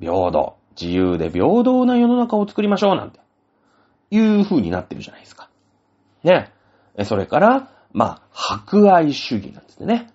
[0.00, 0.56] 平等。
[0.80, 3.20] 自由で平等な世の中を作りましょう、なんて。
[4.10, 5.48] いう風になってるじゃないですか。
[6.22, 6.52] ね。
[7.04, 10.10] それから、まあ、博愛主義なんですね。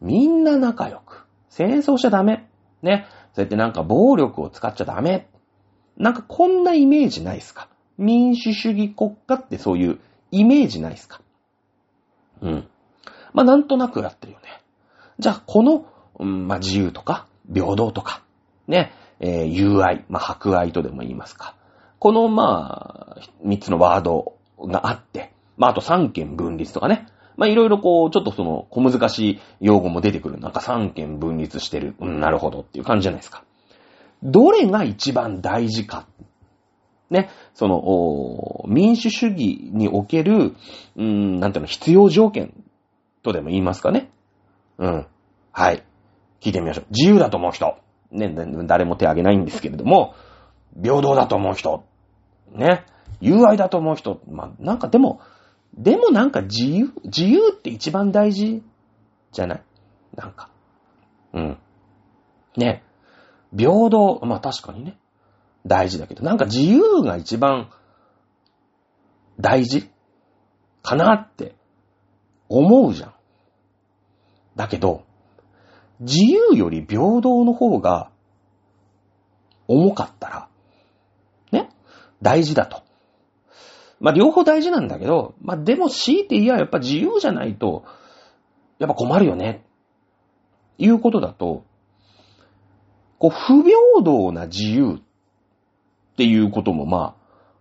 [0.00, 1.24] みんな仲良く。
[1.48, 2.48] 戦争しちゃダメ。
[2.82, 3.06] ね。
[3.34, 5.28] そうやってなんか暴力を使っちゃダメ。
[5.96, 7.68] なんかこんなイメージないですか
[7.98, 11.20] 民主主義国家ってそういうイメージないですか
[12.40, 12.68] うん。
[13.32, 14.62] まあ、なんとなくやってるよね。
[15.18, 15.86] じゃあ、この、
[16.18, 18.22] うん、まあ、自由とか、平等とか、
[18.66, 21.54] ね、えー、友愛、まあ、博愛とでも言いますか。
[22.00, 27.06] この、まあ、三つのワードがあって、まあ、あと三権分立とかね。
[27.36, 30.40] まあ、いろいろこう、ちょっとその、小難しい用語も出てくる。
[30.40, 31.94] なんか三権分立してる。
[32.00, 33.44] うん、なるほどっていう感じじゃないですか。
[34.24, 36.06] どれが一番大事か。
[37.08, 40.54] ね、その、民主主義における、
[40.96, 42.52] うん、なんていうの、必要条件
[43.22, 44.10] とでも言いますかね。
[44.78, 45.06] うん。
[45.52, 45.84] はい。
[46.40, 46.86] 聞いてみましょう。
[46.90, 47.76] 自由だと思う人。
[48.12, 48.32] ね、
[48.66, 50.14] 誰も手挙げないんですけれども、
[50.80, 51.84] 平等だと思う人。
[52.52, 52.84] ね。
[53.20, 54.20] 友愛だと思う人。
[54.30, 55.20] まあ、なんかでも、
[55.74, 58.62] でもなんか自由、自由って一番大事
[59.32, 59.62] じゃない？
[60.14, 60.50] なんか。
[61.32, 61.58] うん。
[62.56, 62.84] ね。
[63.56, 64.98] 平等、まあ確かにね。
[65.64, 67.70] 大事だけど、なんか自由が一番
[69.40, 69.88] 大事
[70.82, 71.54] かなって
[72.48, 73.14] 思うじゃん。
[74.56, 75.04] だけど、
[76.02, 78.10] 自由より平等の方が
[79.68, 80.48] 重かったら、
[81.52, 81.70] ね？
[82.20, 82.82] 大事だと。
[84.00, 87.84] まあ、両方大事なんだけど、まあ、でも強いて言えばやっぱ自由じゃないと、
[88.80, 89.64] やっぱ困るよね。
[90.76, 91.64] いうことだと、
[93.18, 97.14] こう、不平等な自由っていうこともま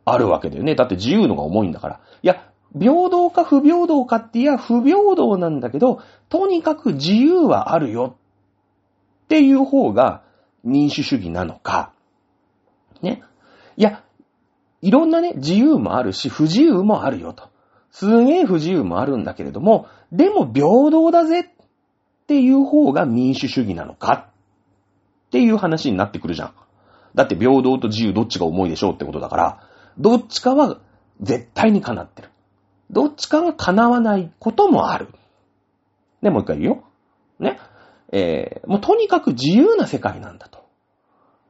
[0.04, 0.74] あ、あるわけだよね。
[0.74, 2.00] だって自由のが重いんだから。
[2.24, 8.16] いや、平等か不平等かって言えば不平等なんだけど、とにかく自由はあるよ
[9.32, 10.24] っていう方が
[10.66, 11.94] 民主主義なのか。
[13.02, 13.24] ね。
[13.78, 14.04] いや、
[14.82, 17.48] いろんなね、自由もあるし、不自由もあるよと。
[17.92, 21.46] すげえ不自由もあるんだけれども、でも平等だぜっ
[22.28, 24.28] ていう方が民主主義なのか
[25.28, 26.54] っていう話になってくるじゃん。
[27.16, 29.64] だって平等と自由どっちが重いでしょうってことだから、
[29.98, 30.78] どっちかは
[31.22, 32.30] 絶対に叶ってる。
[32.90, 35.08] どっちかが叶わないこともある。
[36.22, 36.84] ね、もう一回言うよ。
[37.40, 37.58] ね。
[38.12, 40.66] えー、もうとにかく自由な世界なんだと。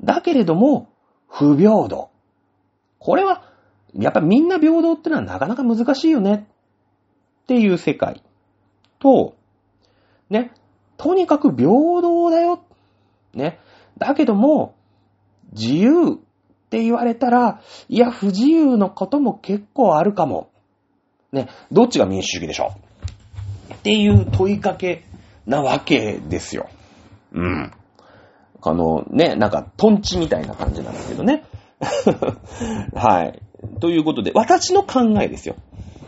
[0.04, 0.90] だけれども、
[1.28, 2.10] 不平等。
[3.00, 3.44] これは、
[3.94, 6.48] やっぱみんな平等ってのはなかなか難しいよね。
[7.44, 8.24] っていう世界。
[9.00, 9.36] と、
[10.30, 10.52] ね、
[10.98, 11.70] とにかく平
[12.02, 12.64] 等だよ。
[13.34, 13.60] ね。
[13.98, 14.76] だけども、
[15.54, 20.50] 自由って言われたら、いや、不自由のことも結構あるかも。
[21.32, 21.50] ね。
[21.72, 22.74] どっちが民主主義でしょ
[23.70, 23.74] う？
[23.74, 25.06] っていう問いかけ
[25.46, 26.70] なわけですよ。
[27.34, 27.72] うん。
[28.62, 31.44] あの、ね、なんか、トンチみたいな感じなんですけどね。
[32.94, 33.42] はい。
[33.80, 35.56] ということで、私の考えですよ。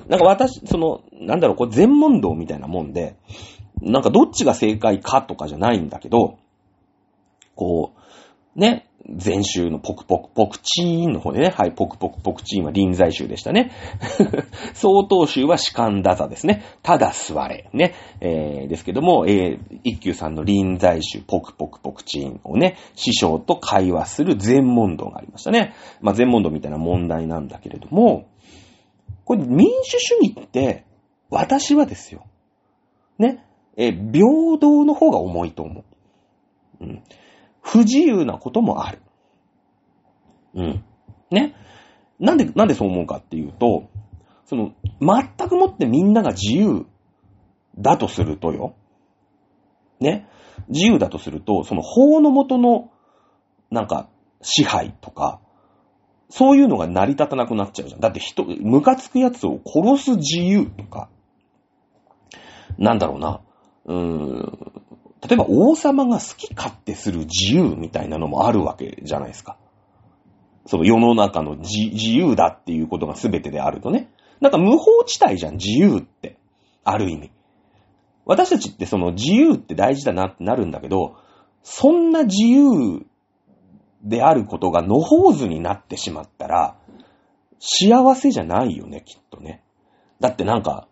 [0.08, 3.16] なんか私、その、なんだろう、これ全問答みたいなもんで、
[3.82, 6.38] なんかどっちが正解かとかじゃないんだけど、
[7.56, 7.94] こ
[8.56, 13.72] う、ね、前週のポクポクポクチーンの方でね、はい、ポクポクポクチーンは臨在集でしたね。
[14.74, 16.64] 総統集は士官ダザですね。
[16.84, 17.70] ただ座れ。
[17.74, 17.96] ね。
[18.22, 25.74] えー、ですけども、えー、一休さんの臨在集、ポクポクポクチーンをね、師匠と会話する全問答がありましたね。
[26.00, 28.30] まあ、全問答みたいな問題なんだけれども、
[29.26, 30.86] これ民主主義って、
[31.30, 32.26] 私はですよ。
[33.20, 33.44] ね。
[33.76, 35.82] えー、平等の方が重いと思
[36.80, 36.86] う。
[36.86, 37.04] うん。
[37.64, 39.02] 不自由なこともある。
[40.54, 40.84] うん。
[41.32, 41.56] ね。
[42.20, 43.90] なんで、なんでそう思うかっていうと、
[44.46, 46.86] その、全くもってみんなが自由
[47.80, 48.76] だとするとよ。
[50.00, 50.28] ね。
[50.68, 52.92] 自由だとすると、その法のもとの、
[53.72, 54.10] なんか、
[54.42, 55.40] 支配とか、
[56.30, 58.02] そういうのが成り立たなくなっちゃうじゃん。
[58.02, 61.10] だって人、ムカつくやつを殺す自由とか、
[62.78, 63.42] なんだろうな、
[63.86, 64.74] うーん、
[65.28, 69.58] 例えば王様が好き勝手する自由みたいなのもあるわけじゃないですか。
[70.66, 74.10] その世の中の自由だっていうことが全てであるとね。
[74.42, 76.38] なんか無法地帯じゃん、自由って。
[76.84, 77.32] ある意味。
[78.26, 81.16] 私たちってその自由って大事だなってなるんだけど、
[81.64, 83.06] そんな自由
[84.04, 86.78] であることが野放図になってしまったら、
[87.60, 89.64] 幸せじゃないよね、きっとね。
[90.20, 90.88] だってなんか、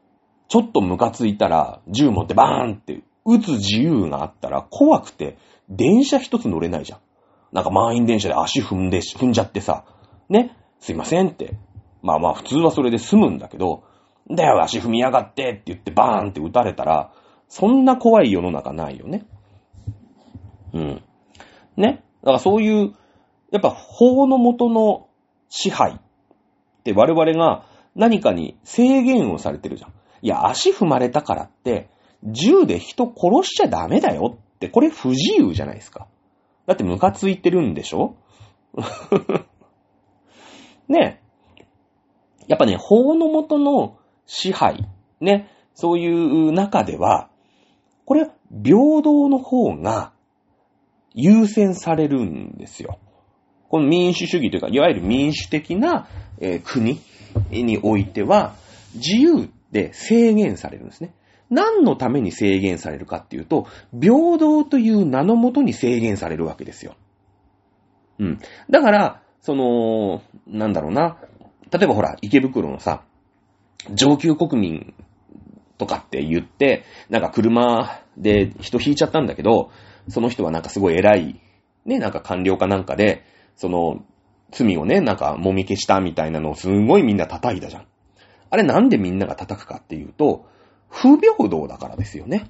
[0.48, 5.38] ちょっとムカついたら、銃持ってバーンって撃つ自由があったら怖くて
[5.70, 7.00] 電車一つ乗れないじゃん。
[7.52, 9.86] なんか満員電車で足踏んで、踏んじゃってさ、
[10.30, 11.58] ね、すいませんって。
[12.02, 13.84] まあまあ普通はそれで済むんだけど、
[14.30, 17.12] だよ足踏みやがってって言ってバーンって撃たれたら、
[17.48, 19.26] そんな怖い世の中ないよね。
[20.74, 21.04] うん。
[21.76, 22.04] ね。
[22.22, 22.94] だからそういう、
[23.52, 25.08] やっぱ法の元の
[25.50, 25.96] 支配っ
[26.84, 29.94] て我々が何かに制限をされてるじゃん。
[30.22, 31.90] いや、足踏まれたからって、
[32.24, 36.08] 銃で人殺しちゃダメだよってこれ不自由じゃないですか。
[36.68, 38.16] だってムカついてるんでしょ？
[40.88, 41.22] ねえ
[42.48, 44.88] やっぱね、法の元の支配、
[45.20, 47.30] ね、そういう中では、
[48.06, 48.30] これ、
[48.64, 50.12] 平等の方が
[51.14, 53.00] 優先されるんですよ。
[53.70, 56.08] この民主主義というか、いわゆる民主的な、
[56.40, 57.00] えー、国
[57.52, 58.56] においては、
[58.96, 61.14] 自由で制限されるんですね。
[61.52, 66.96] 何のために制限されるかっていうと、平等という名のもとに制限されるわけですよ。
[68.20, 68.40] うん。
[68.70, 71.18] だから、その、なんだろうな。
[71.72, 73.04] 例えばほら、池袋のさ、
[73.94, 74.94] 上級国民
[75.78, 79.72] とかって言って、なんか車で人引いちゃったんだけど、
[80.08, 81.42] その人はなんかすごい偉い、
[81.86, 83.26] ね、なんか官僚かなんかで、
[83.58, 84.06] その、
[84.52, 87.88] 罪をね、なんか揉み消したみたいなのをすんごいみんな叩いたじゃん。
[88.50, 90.46] あれなんでみんなが叩くかっていうと、
[90.92, 92.46] 不平等だからですよね。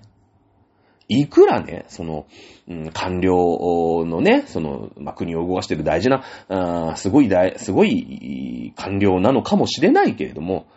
[1.07, 2.25] いくらね、その、
[2.69, 10.67] うん、官僚のね、その、まあ、国を動かしてる大事な、あすごい大、すごい官僚なのかもしれないけれども、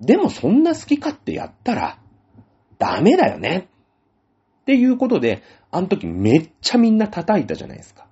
[0.00, 1.98] でもそんな好き勝手やったら、
[2.78, 3.68] ダメだよね。
[4.62, 8.06] っていうことで、あの時めっちゃみんな叩いたじゃないですか。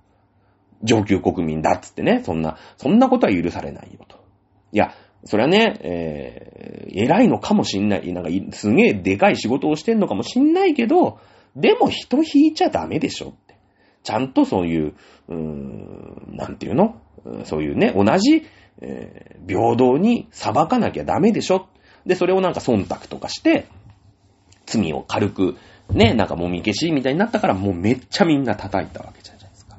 [0.83, 4.23] 上級国民だっつってね、そんな、そんなことは許されないよと。
[4.71, 4.93] いや、
[5.25, 8.11] それはね、えー、偉いのかもしんない。
[8.13, 11.19] なんか、すげえでかい仕事をしてんのかもしんないけど、
[11.55, 13.55] でも人引いちゃダメでしょって。
[14.03, 14.93] ちゃんとそういう、
[15.27, 16.99] うーん、なんていうの？
[17.45, 18.43] そういうね、同じ、
[18.81, 21.67] えー、平等に裁かなきゃダメでしょ
[22.05, 23.67] で、それをなんか忖度とかして、
[24.65, 25.57] 罪を軽く、
[25.91, 29.77] ね、なんかもみ消しみたいになったから、もうめっちゃみんな叩いたわけじゃないですか。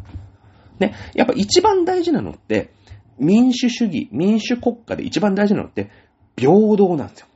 [0.78, 2.70] ね、やっぱ一番大事なのって、
[3.18, 5.90] 民主主義、民主国家で一番大事なのって、
[6.36, 7.26] 平等なんですよ。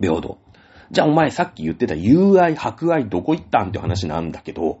[0.00, 0.38] 平等。
[0.90, 4.78] じゃあお前さっき言ってた友愛、博愛どこ行ったんって話なんだけど、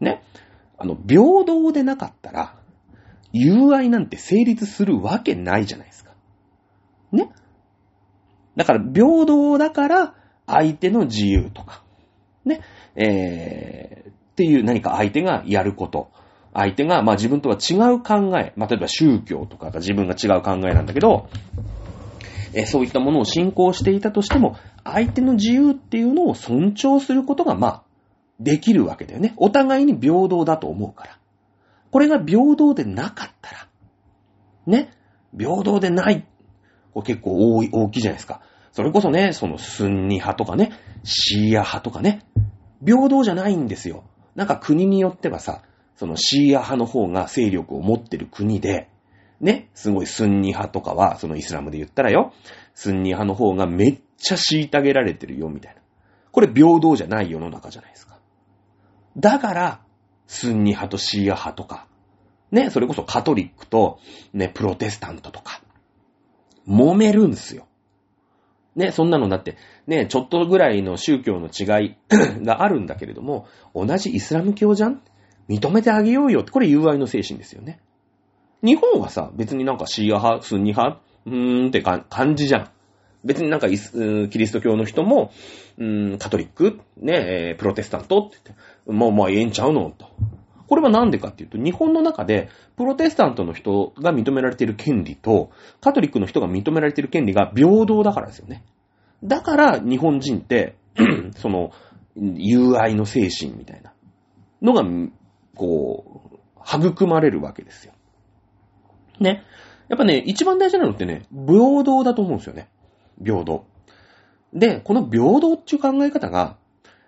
[0.00, 0.22] ね。
[0.78, 2.54] あの、平等でなかったら、
[3.32, 6.12] 友愛なんて成立するわけないじゃないですか。
[7.12, 7.30] ね。
[8.56, 10.14] だから、平等だから、
[10.46, 11.82] 相手の自由とか、
[12.44, 12.60] ね。
[12.94, 16.10] えー、っていう何か相手がやること。
[16.56, 21.28] 相手が、まあ自分とは違う考え、まあ例えば宗教とかが自分が違う考えなんだけど、
[22.54, 27.82] えそういったものを信仰していたとしても、相手の自由っていうのを尊重することが、まあ、
[28.40, 29.34] できるわけだよね。
[29.36, 31.18] お互いに平等だと思うから。
[31.90, 33.68] これが平等でなかったら、
[34.66, 34.90] ね、
[35.36, 36.26] 平等でない。
[36.94, 38.40] これ結構多い、大きいじゃないですか。
[38.72, 40.72] それこそね、そのスンニ派とかね、
[41.04, 42.24] シーア派とかね、
[42.84, 44.04] 平等じゃないんですよ。
[44.34, 45.62] なんか国によってはさ、
[45.96, 48.88] そのシーア派の方が勢力を持ってる国で、
[49.40, 52.32] ね、すごいスンニ派とかは、そのイスラムで言ったらよ、
[52.74, 55.80] スンニ派の方がめっちゃ虐げられてるよ、みたいな。
[56.32, 58.18] これ平等じゃない世の中じゃないですか。
[59.16, 59.80] だから、
[60.26, 61.86] スンニ派とシーア派とか、
[62.50, 63.98] ね、それこそカトリックと、
[64.32, 65.62] ね、プロテスタントとか、
[66.68, 67.66] 揉めるんすよ。
[68.74, 69.56] ね、そんなのだって、
[69.86, 71.96] ね、ちょっとぐらいの宗教の違い
[72.44, 75.02] があるんだけれども、同じイスラム教じゃん
[75.48, 77.80] 認めてあげようよって、これ友愛の精神ですよね。
[78.62, 82.70] 日本はさ、別になんかシーア派、スンニ派、うーんって感じじゃん。
[83.24, 83.74] 別になんかキ
[84.38, 85.32] リスト教の人も、
[85.78, 90.06] うーん、カトリック、ねえ、プロテスタントって言って、もうまあええんちゃうのと。
[90.68, 98.64] これはなんでかっていうと、日本の中で、プロテスタントの人が認められている権利と、カトリックの人が認められている権利が平等だからですよね。
[99.22, 100.74] だから、日本人って、
[101.36, 101.70] その、
[102.16, 103.92] 友愛の精神みたいな
[104.62, 104.82] のが、
[105.56, 107.92] こう、育まれるわけですよ。
[109.20, 109.42] ね。
[109.88, 112.68] やっぱね、一番大事なのってね、平等だと思うんですよね。
[113.22, 113.66] 平等。
[114.52, 116.56] で、この平等っていう考え方が、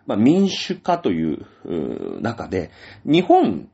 [0.06, 1.46] まあ、民主化という
[2.22, 2.70] 中で、
[3.04, 3.68] 日本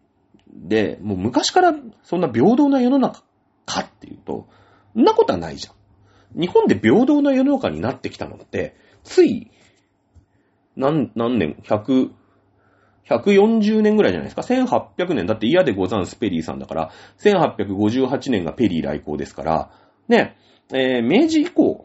[0.52, 3.22] でもう昔からそんな平等な世の中
[3.66, 4.48] かっていうと、
[4.94, 6.40] そんなことはないじゃん。
[6.40, 9.50] 日本で平等な世の中になってきたのって、つい、
[10.76, 12.10] 何、何年、100、
[13.08, 14.42] 140年ぐらいじゃないですか。
[14.42, 15.26] 1800年。
[15.26, 19.70] だって嫌でござんすペリーさんだから、1858年がペリー来航ですから、
[20.08, 20.36] ね、
[20.72, 21.84] えー、明治以降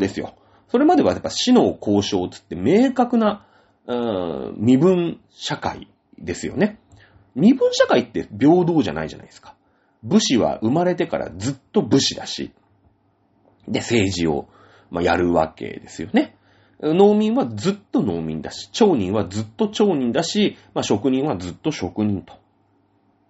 [0.00, 0.34] ですよ。
[0.68, 3.46] それまではやっぱ死の交渉つって明確な、
[3.86, 5.88] うーん、身分社会
[6.18, 6.80] ですよね。
[7.34, 9.54] 身分社会って平等じゃないじゃないですか。
[10.02, 12.52] 武士は生まれてからずっと武士だし、
[13.68, 14.48] で、政治を、
[14.90, 16.36] まあ、やるわけですよね。
[16.92, 22.34] 農民はずっと農民だし、町人はずっと町人だし、まあ、職人はずっと職人と。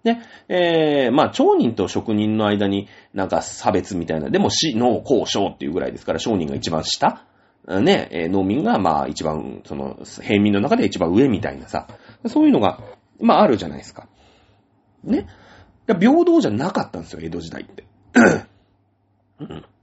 [0.03, 7.25] ね、えー、まあ、町人と職人の間になんか差別みたいな、でも死の交渉っていうぐらいですから、商人が一番下
[7.67, 11.87] ね、え農民がまあ一番、その、平民の中で一番上みたいなさ、
[12.27, 12.79] そういうのが、
[13.19, 14.07] まああるじゃないですか。
[15.03, 15.27] ね。
[15.87, 17.85] 平等じゃなかったんですよ、江戸時代って。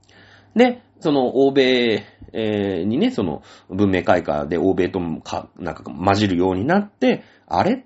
[0.55, 7.85] で、その欧米、えー、にね、その文明開化で欧米とか、なんか混じるようになって、あれ？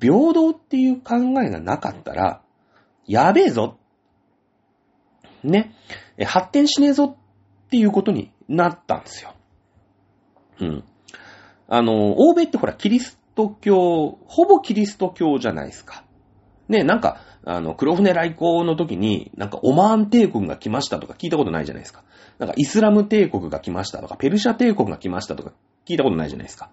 [0.00, 2.42] 平等っていう考えがなかったら、
[3.06, 3.76] やべえぞ。
[5.42, 5.74] ね。
[6.24, 7.16] 発展しねえぞ
[7.66, 9.34] っていうことになったんですよ。
[10.60, 10.84] うん。
[11.68, 16.04] あの、欧米ってほら、キリスト教、ほぼキリスト教じゃないですか。
[16.68, 22.02] ね、なんか、あの、黒船来航の時に、なんかオマーン帝国が来ましたとか聞いたことないじゃないですか。
[22.38, 25.52] なんかイスラム帝国が来ましたとか、ペルシャ帝国が来ましたとか
[25.86, 26.70] 聞いたことないじゃないですか。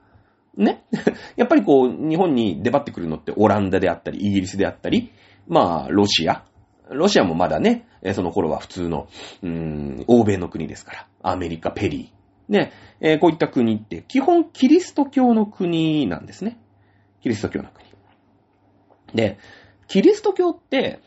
[0.55, 0.83] ね？
[1.35, 5.11] やっぱりこう、日本に出張ってくるのってオランダであったり、イギリスであったり、
[5.47, 6.43] まあ、ロシア。
[6.89, 9.07] ロシアもまだね、その頃は普通の、
[9.43, 11.07] うーん、欧米の国ですから。
[11.21, 12.51] アメリカ、ペリー。
[12.51, 16.57] ね、えー、こういった国って基本キリスト教の国なんですね。
[17.21, 17.85] キリスト教の国。
[19.13, 19.37] で、
[19.91, 21.01] キリスト教って、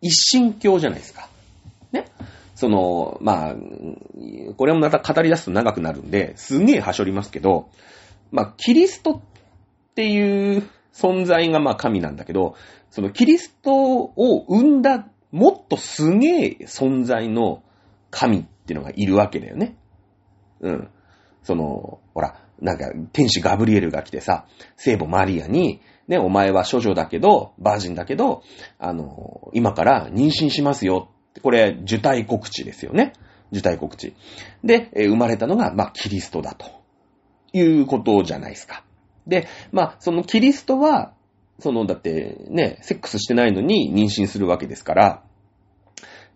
[0.00, 1.28] 一神教じゃないですか。
[1.90, 2.04] ね？
[2.54, 3.56] その、まあ、
[4.56, 7.68] これもまた語り出すと長くなるんで、すげえはしょりますけど、
[8.30, 9.20] まあ、キリストっ
[9.96, 12.54] ていう存在がまあ神なんだけど、
[12.92, 17.64] そのキリストを生んだもっとすげえ存在の
[18.12, 19.74] 神っていうのがいるわけだよね。
[20.60, 20.88] うん。
[21.42, 24.46] その、ほら、なんか、天使ガブリエルが来てさ、
[24.76, 28.42] 聖母マリアに、ね、お前は処女だけど、バージンだけど、
[28.78, 31.10] あの、今から妊娠しますよ。
[31.42, 33.12] これ、受胎告知ですよね。
[33.52, 34.14] 受胎告知。
[34.64, 36.80] で、生まれたのが、まあ、キリストだと。
[37.52, 38.84] いうことじゃないですか。
[39.26, 41.12] で、まあ、そのキリストは、
[41.58, 45.22] その、だってね、セックスしてないのに妊娠するわけですから、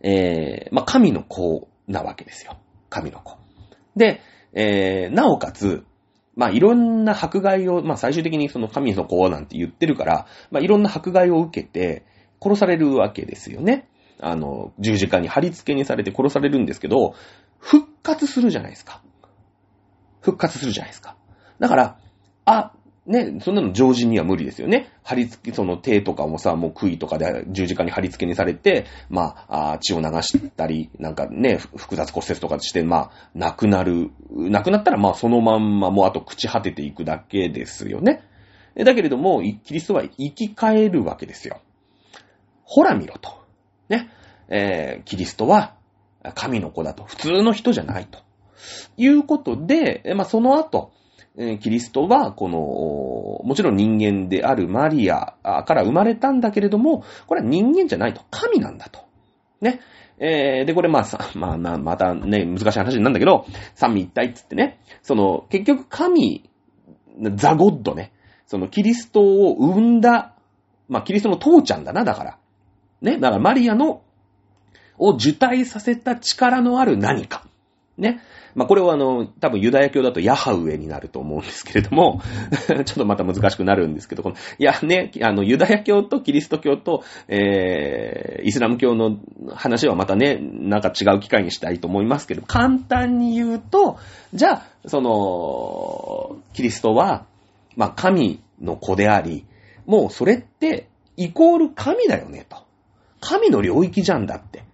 [0.03, 2.59] えー、まあ、神の子なわけですよ。
[2.91, 3.39] 神の子。
[3.97, 4.21] で、
[4.53, 5.85] えー、なおかつ、
[6.37, 12.05] まあ、いろんな迫害を、まあ、最終的にその神の子なんて言ってるから、まあ、いろんな迫害を受けて、
[12.43, 13.89] 殺されるわけですよね。
[14.21, 17.15] あの、十字架に貼り付けにされて殺されるんですけど、
[17.59, 19.03] 復活するじゃないですか。
[20.21, 21.17] 復活するじゃないですか。
[21.59, 21.99] だから、
[22.45, 22.73] あ、
[23.07, 24.91] ね、そんなの常人には無理ですよね。
[25.03, 34.11] 貼り付け、その手とかもさ、もう杭とかで十字架に貼り付けにされて、まあ、あ血を流したり、なんかね、複雑骨折とかして、まあ、亡くなる。
[34.31, 38.23] 亡くなったら、まあ、そのまんま、もうあと朽ち果てていくだけですよね。
[38.75, 41.61] だけれども、キリストは生き返るわけですよ。
[42.65, 43.45] ほら見ろと。
[43.91, 44.09] ね。
[44.49, 45.75] えー、キリストは
[46.35, 47.05] 神の子だと。
[47.05, 48.21] 普通の人じゃないと。
[48.97, 50.93] いうことで、まあ、その後、
[51.37, 52.59] えキリストは、この、
[53.47, 58.23] もちろん人間であるマリアから生まれたんだけれども、これは人間じゃないと。
[58.31, 59.01] 神なんだと。
[59.61, 59.81] ね。
[60.19, 66.49] えー、で、これまあさ、まあな、またね、難しい話なんだけど、三位一体っつってね、その、結局神、
[67.35, 68.13] ザ・ゴッドね、
[68.47, 70.35] そのキリストを生んだ、
[70.89, 72.39] まあキリストの父ちゃんだな、だから。
[73.03, 74.03] ね、だからマリアの、
[74.99, 77.45] を受胎させた力のある何か。
[77.99, 78.21] ね。
[78.55, 82.23] まあ、これはあの、多分ユダヤ教だとヤハウエになると思うんですけれども、
[82.67, 89.19] ちょっとまた難しくなるんですけど、この、いやね、あの、ユダヤ教とキリスト教と、えー、イスラム教の
[89.55, 93.99] 話はまたね、なんか違う機会にしたいと思いますけど、簡単に言うと、
[94.33, 97.27] じゃあ、その、キリストは、
[97.77, 99.47] まあ、神の子であり、
[99.87, 102.59] もうそれって、イコール神だよね、と。
[103.21, 104.65] 神の領域じゃんだって。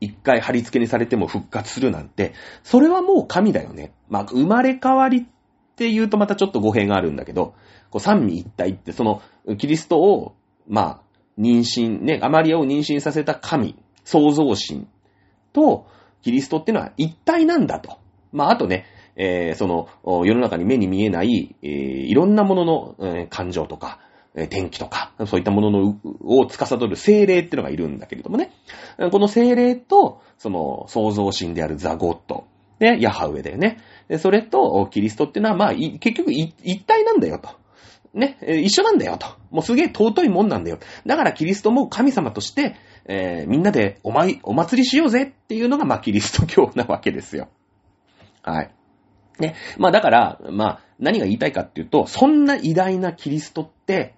[0.00, 2.32] 一回貼り付けにされても復活するなんて、
[2.62, 3.92] それはもう神だよね。
[4.08, 5.24] まあ、生まれ変わりっ
[5.76, 7.54] て言うとまたちょっと語弊があるんだけど、
[7.90, 9.22] こう三位一体ってその、
[9.58, 10.34] キリストを、
[10.68, 11.02] まあ、
[11.38, 14.86] 妊娠、ね、アマリアを妊娠させた神、創造神
[15.52, 15.86] と、
[16.22, 17.98] キリストっていうのは一体なんだと。
[18.32, 18.86] まあ、あとね、
[19.16, 19.88] えー、その、
[20.24, 24.00] 世の中に目に見えない、えー、いろんなものの、えー、感情とか、
[24.50, 28.52] 天気とか、そういったもののを司る精霊っていうのがいるんだけれどもね。
[29.10, 32.44] この精霊と、その創造神であるザ・ゴッド。
[32.78, 33.78] で、ヤハウエだよね。
[34.18, 37.50] それと、キリストっていうのは、まあ、結局一体なんだよと。
[38.14, 39.26] ね、一緒なんだよと。
[39.50, 40.78] もうすげえ尊いもんなんだよ。
[41.06, 47.48] だからキリストも神様として、えー、みんなでお前、お祭りしようぜっていうのが、まあ、キリスト教なわけですよ。
[48.42, 48.70] はい。
[49.38, 49.54] ね。
[49.78, 54.14] まあ、だから、まあ、何が言いたいかっていうと、そんな偉大なキリストって、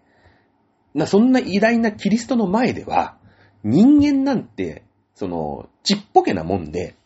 [0.94, 3.16] な、そんな偉大なキリストの前では、
[3.62, 4.84] 人間なんて、
[5.14, 6.96] その、ちっぽけなもんで、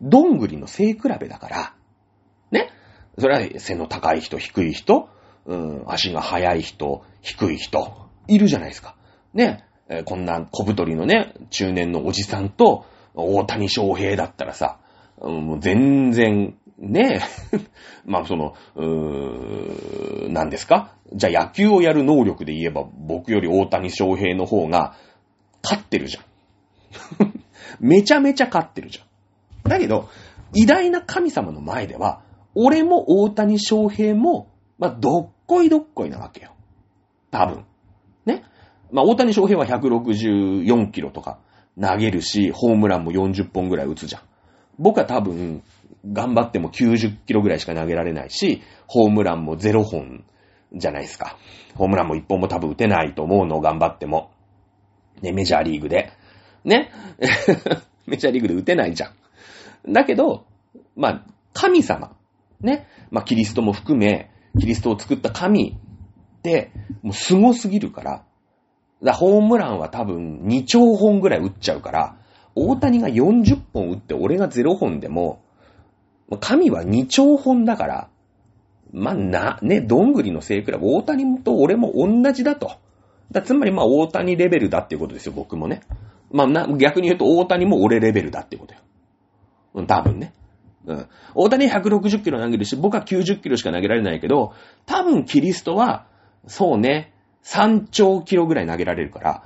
[0.00, 1.74] どんぐりの背比べだから、
[2.50, 2.70] ね。
[3.18, 5.08] それは背の高い人、低い人、
[5.46, 8.96] うん、足が速い人、低い人、いるじゃないですか。
[9.32, 9.64] ね。
[9.88, 14.78] えー、こんな小太りのね、中年のおじさんと、大谷翔平だったらさ、
[15.20, 17.20] うん、もう全然ね
[17.52, 17.58] え、
[18.04, 20.92] まあその、うーん、何ですか？
[21.12, 24.94] じゃあ野球をやる能力で言えば僕より大谷翔平の方が
[25.62, 26.24] 勝ってるじゃん。
[27.80, 29.70] めちゃめちゃ勝ってるじゃん。
[29.70, 30.08] だけど、
[30.54, 32.22] 偉大な神様の前では、
[32.54, 36.50] 俺も大谷翔平も、まあ、どっこいどっこいなわけよ。
[37.30, 37.64] 多分。
[38.26, 38.44] ね。
[38.92, 41.38] まあ、大谷翔平は164キロとか
[41.80, 44.22] 投げるし、ホームランも40本ぐらい打つじゃん。
[44.78, 45.62] 僕は多分、
[46.12, 50.24] 頑張っても90キロぐらいしか投げられないし、ホームランも0本
[50.74, 51.36] じゃないですか。
[51.74, 54.30] ホームランも1本も多分打てないと思うのを、頑張っても。
[55.22, 56.10] ね、メジャーリーグで。
[56.64, 56.90] ね。
[58.06, 59.12] メジャーリーグで打てないじゃ
[59.88, 59.92] ん。
[59.92, 60.46] だけど、
[60.96, 62.16] まあ、神様。
[62.60, 62.86] ね。
[63.10, 65.76] まあ、キリストも含め、キリストを作った神
[66.38, 68.24] って、もう凄すぎるから。
[69.02, 72.16] だホームランは多分2兆本ぐらい打っちゃうから、
[72.54, 75.43] 大谷が40本打って俺が0本でも、
[76.40, 78.08] 神は2兆本だから、
[78.92, 82.72] まあ、な、ね、どんぐりの背比べ、大谷と俺も同じだと。
[83.32, 85.80] だつまりまあ大谷レベルだっていうことですよ、僕もね。
[86.30, 88.80] まあな、逆に言うと大谷も俺レベルだってことよ。
[89.74, 90.32] うん、多分ね。
[90.86, 91.06] うん。
[91.34, 94.52] 大谷160キロ投げるし、僕は90キロしか投げられないけど、
[94.86, 96.06] 多分キリストは、
[96.46, 97.14] そうね、
[97.44, 99.42] 3兆キロぐらい投げられるから、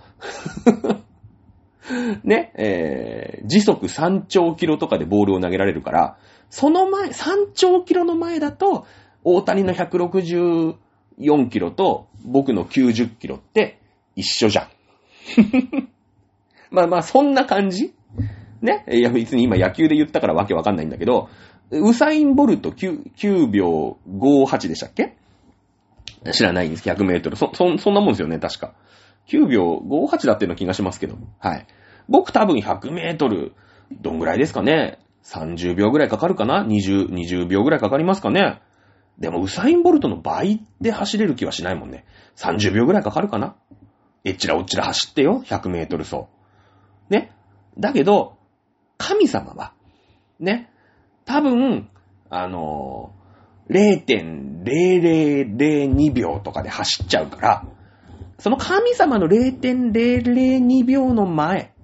[2.25, 6.19] ね、えー、時速3兆キロとかでボールを投げられるから、
[6.51, 8.87] その前、3兆キロの前だと、
[9.25, 13.81] 大谷の164キロと僕の90キロって
[14.17, 14.69] 一緒じゃん。
[16.71, 17.95] まあまあ、そんな感じ
[18.63, 18.85] ね。
[18.91, 21.29] いや、別に今野球で言ったからわけわかんないんだけど、
[21.71, 25.17] ウサイン・ボルト 9, 9秒58でしたっけ？
[26.33, 26.89] 知らないんです。
[26.89, 27.37] 100メートル。
[27.37, 28.75] そ、そ、そんなもんですよね、確か。
[29.29, 31.17] 9秒58だっていうの気がしますけど。
[31.39, 31.67] はい。
[32.09, 33.53] 僕多分100メートル、
[34.01, 38.61] どんぐらいですかね ?30 秒ぐらいかかるかな ?20、20秒ぐらいかかりますかね
[39.19, 42.05] でも、ウサイン・ボルトの倍で走れる気はしないもんね。
[42.37, 43.57] 30秒ぐらいかかるかな
[44.25, 46.25] えっちらおっちら走ってよ、100メートル走。
[47.11, 47.33] ね。
[47.79, 48.39] だけど、
[48.97, 49.73] 神様は、
[50.41, 50.71] ね。
[51.25, 51.89] 多分、
[52.31, 57.65] あのー、0.0002秒とかで走っちゃうから、
[58.39, 61.75] その神様の0.002秒の前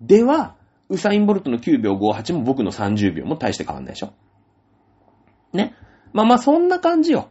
[0.00, 0.56] では、
[0.88, 4.12] ウサインボルトの9秒58も僕の30秒も大して変わんないでしょ。
[5.52, 5.74] ね。
[6.12, 7.30] まあまあそんな感じよ。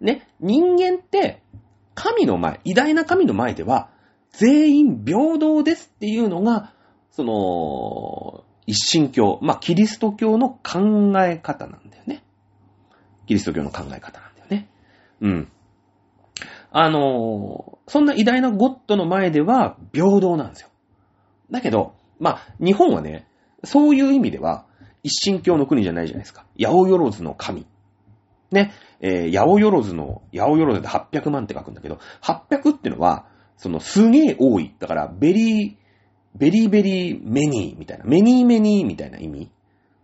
[0.00, 0.28] ね。
[0.40, 1.42] 人間って、
[1.94, 3.90] 神の前、偉大な神の前では、
[4.30, 6.74] 全員平等ですっていうのが、
[7.10, 12.22] その、一神教、まあキリスト教の考え方なんだよね。
[13.26, 14.68] キリスト教の考え方なんだよね。
[15.20, 15.52] うん。
[16.72, 20.68] あの、そんな偉大なゴッドの前では平等なんですよ。
[21.50, 23.26] だけど、まあ、日本はね、
[23.64, 24.66] そういう意味では、
[25.02, 26.44] 一神教の国じゃないじゃないですか。
[26.58, 27.66] 八百万の神。
[28.52, 34.74] ね、えー、八百万の、八百万で800万って書くんだけど、800ってのは、そのすげえ多い。
[34.78, 39.50] だから、 very、very very many みたいな、 many many みたいな意味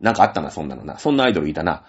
[0.00, 0.98] なんかあったな、そんなのな。
[0.98, 1.84] そんなアイドルいたな。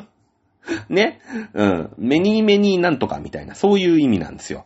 [0.88, 1.20] ね。
[1.54, 1.90] うん。
[1.98, 4.64] many many なんとかみたいな、そういう意味なんですよ。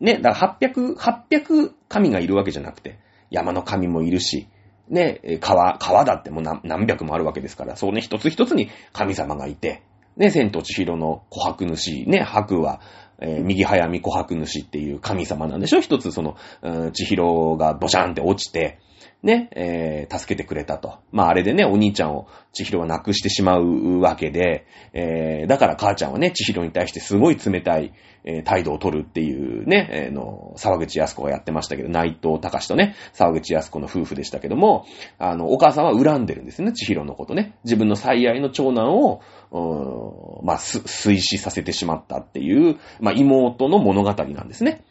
[0.00, 0.18] ね。
[0.18, 2.98] だから800、800神がいるわけじゃなくて、
[3.30, 4.48] 山の神もいるし、
[4.88, 9.82] ね、川、川だってもう何百もあるわけですから、そうね、一つ一つに神様がいて、
[10.16, 12.80] ね、千と千尋の琥珀主、ね、白は、
[13.20, 15.80] えー、右早見琥珀主っていう神様なんでしょ？
[15.80, 18.80] 一つその、うん、千尋がドシャンって落ちて、
[19.22, 20.98] ね、えー、助けてくれたと。
[21.12, 27.92] まああれでね、お兄ちゃんを千尋は亡くしてしまうわけで、えー、だから母ちゃんはね、千尋に対してすごい冷たい、
[28.24, 34.86] えー、態度を取るっていうね、えー、の、沢口康子がやってましたけど、内藤隆とね、沢口康子の夫婦でしたけども、
[35.18, 37.56] あの、お母さんは恨んでるんですね、千尋のことね。
[37.64, 44.82] 自分の最愛の長男を、うーまあ、推死させてしまったっていう、まあ、妹の物語なんですね。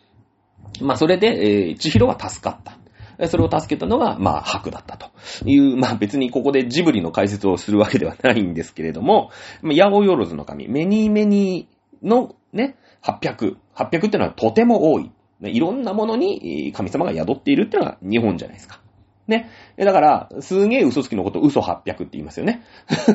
[0.82, 2.79] まあ、それで、えー、千尋は助かった。
[3.28, 5.10] それを助けたのが、まあ、白だったと
[5.46, 9.32] いう、まあ別にここでジブリの解説をするわけではないんですけれども、
[9.64, 13.58] ヤオヨロズの神、メニーメニーのね、800。
[13.76, 15.12] 800ってのはとても多い。
[15.42, 18.82] いろんなものに神様が宿っているってのが日本じゃないですか。
[19.28, 19.50] ね。
[19.78, 22.64] だから、すげえ嘘つきのこと嘘800って言いますよね。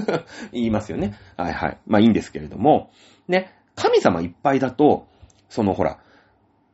[0.52, 1.14] 言いますよね。
[1.36, 1.78] はいはい。
[1.86, 2.90] まあいいんですけれども、
[3.28, 3.52] ね。
[3.74, 5.06] 神様いっぱいだと、
[5.48, 5.98] そのほら、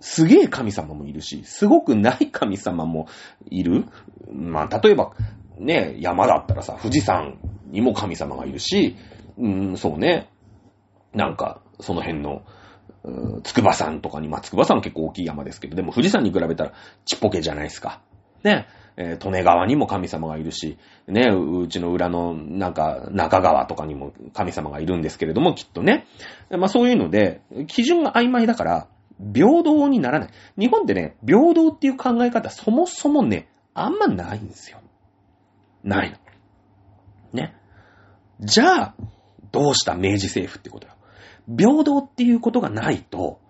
[0.00, 3.06] すげえ神様もいるし、すごくない神様も
[3.50, 3.84] いる。
[4.32, 5.12] まあ、例えば、
[5.58, 8.96] ね、山だったらさ、富士山にも神様がいるし、
[9.38, 10.28] うん、そうね、
[11.12, 12.42] なんか、その辺の、
[13.44, 16.72] つくば山とかに、まあ、つくば山は結構大きい山ですけど、でも富士山に比べたら
[17.04, 18.02] ちっぽけじゃないですか。
[18.42, 26.06] ね、えー、利根川にも神様がいるし、ね、うちの裏の、なんか、中川とかにも神様がいるんですけれども、きっとね。
[26.50, 28.88] まあそういうので、基準が曖昧だから、
[29.34, 30.30] 平等にならない。
[30.58, 34.80] 日本ってね、平等っていう考え方、そもそもね、あんまないんですよ。
[35.84, 36.16] ないの。
[37.32, 37.54] ね。
[38.40, 38.94] じゃあ、
[39.52, 40.94] どうした明治政府ってことよ。
[41.46, 43.40] 平等っていうことがないと、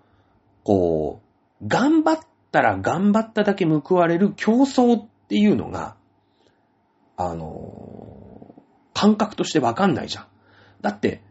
[0.64, 1.20] こ
[1.60, 2.18] う、頑張っ
[2.50, 5.96] たら頑張っただけ報われる競争っていうのが、
[7.16, 8.54] あの
[8.94, 10.26] 感覚としてわかんないじゃん。
[10.80, 11.22] だって、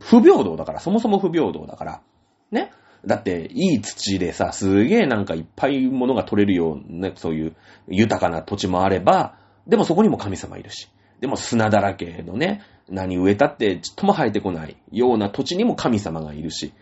[0.00, 2.02] 不平等だから、そもそも不平等だから、
[2.50, 2.72] ね。
[3.06, 7.56] だって、いい土でさ、すげえなんかいっぱいものが取れるような、そういう
[7.88, 9.36] 豊かな土地もあれば、
[9.66, 10.88] でもそこにも神様いるし。
[11.20, 16.72] でも砂だらけのね、何植えたってちっとも生えてこないような土地にも神様がいるし。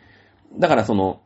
[0.59, 1.21] だからその、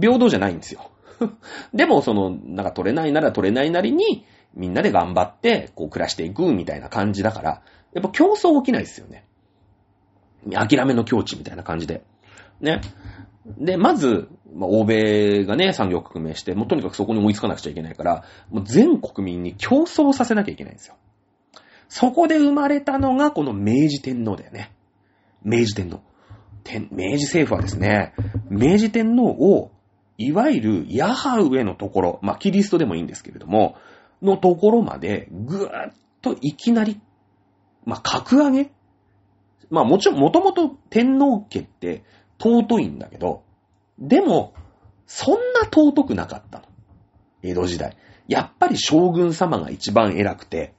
[0.00, 0.90] 平等じゃないんですよ。
[1.74, 4.24] でもその、なんか取れないなら取れないなりに、
[4.54, 7.62] みんなで頑張って、こう暮らしていくみたいな感じだから、
[7.92, 9.24] やっぱ競争起きないですよね。
[10.52, 12.02] 諦めの境地みたいな感じで。
[12.60, 12.80] ね。
[13.56, 20.96] で、まず、まあ、欧米がね、産業革命して、もうとにかくそこに追いつかなくちゃいけないから、もう全国民に競争させなきゃいけないんですよ。
[21.88, 24.72] そこで生まれたのが、この明治天皇だよね。
[25.42, 26.00] 明治天皇。
[26.64, 28.12] 天明治政府はですね、
[28.50, 29.70] 明治天皇を、
[30.18, 33.76] いわゆるヤハウェのところ、まあ、キリストでもいいんですけれども、
[34.20, 37.00] のところまで、ぐーっといきなり、
[37.84, 38.70] まあ、格上げ
[39.70, 42.02] まあ、もちろん、もともと天皇家って
[42.38, 43.42] 尊いんだけど、
[43.98, 44.54] でも、
[45.06, 46.64] そんな尊くなかったの。
[47.42, 47.96] 江戸時代。
[48.28, 50.74] やっぱり将軍様が一番偉くて、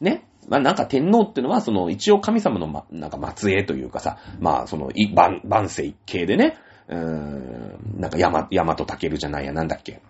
[0.00, 0.26] ね。
[0.48, 6.56] まあなんか天皇ってのは、その一応神様のま、なんか末裔というかさ、まあその、万、万世一系でね、
[6.88, 10.00] うーん、なんか山、山と竹るじゃないや、なんだっけ。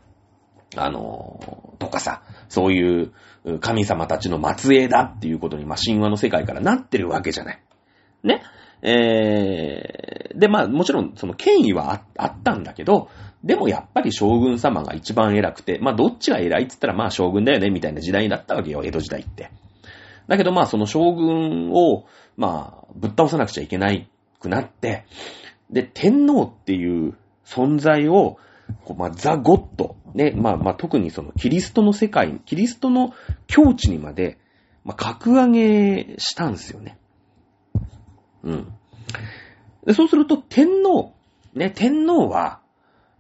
[0.77, 3.13] あのーとかさ、そういう
[3.61, 7.63] 神様たちの末裔だっていうことに、まあ神話の世界からなってるわけじゃない。
[8.23, 8.43] ね。
[8.85, 13.09] えー、で、まあもちろんその権威はあったんだけど、
[13.43, 19.51] でもやっぱり将軍様が一番偉くて、まあどっちが偉いって言ったらまあ将軍だよねみたいな時代だったわけよ、江戸時代って。
[20.29, 22.05] だけどまあその将軍を、
[22.37, 24.09] まあぶっ倒さなくちゃいけない
[24.39, 25.07] くなって、
[25.71, 27.15] で、天皇っていう
[27.47, 28.39] 存在を、
[28.97, 29.97] まあ、ザ・ゴッド。
[30.15, 33.13] ね、まあまあ特にそのキリストの世界、キリストの
[33.47, 34.39] 境地にまで、
[34.85, 36.99] まあ、格上げしたんですよね。
[38.45, 38.73] うん。
[39.87, 41.13] でそうすると天皇、
[41.55, 42.61] ね、天皇は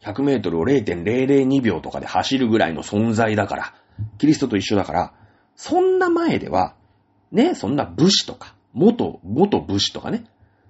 [0.03, 3.75] 100メートルを0.002秒とかで走るぐらいの存在だから、
[4.19, 5.15] キリストと一緒だから、
[5.57, 6.75] そんな前では、
[7.33, 10.25] ね、そんな武士とか、元、元武士とかね、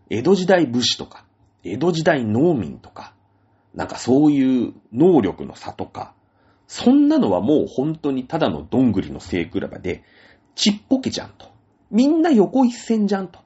[0.09, 1.25] 江戸時代武士とか、
[1.65, 3.15] 江戸時代農民とか、
[3.75, 6.15] なんかそういう能力の差とか、
[6.69, 10.05] そんなのはもう本当にただのどんぐりの背比べで、
[10.55, 11.49] ちっぽけじゃんと。
[11.91, 13.44] みんな横一線じゃんと。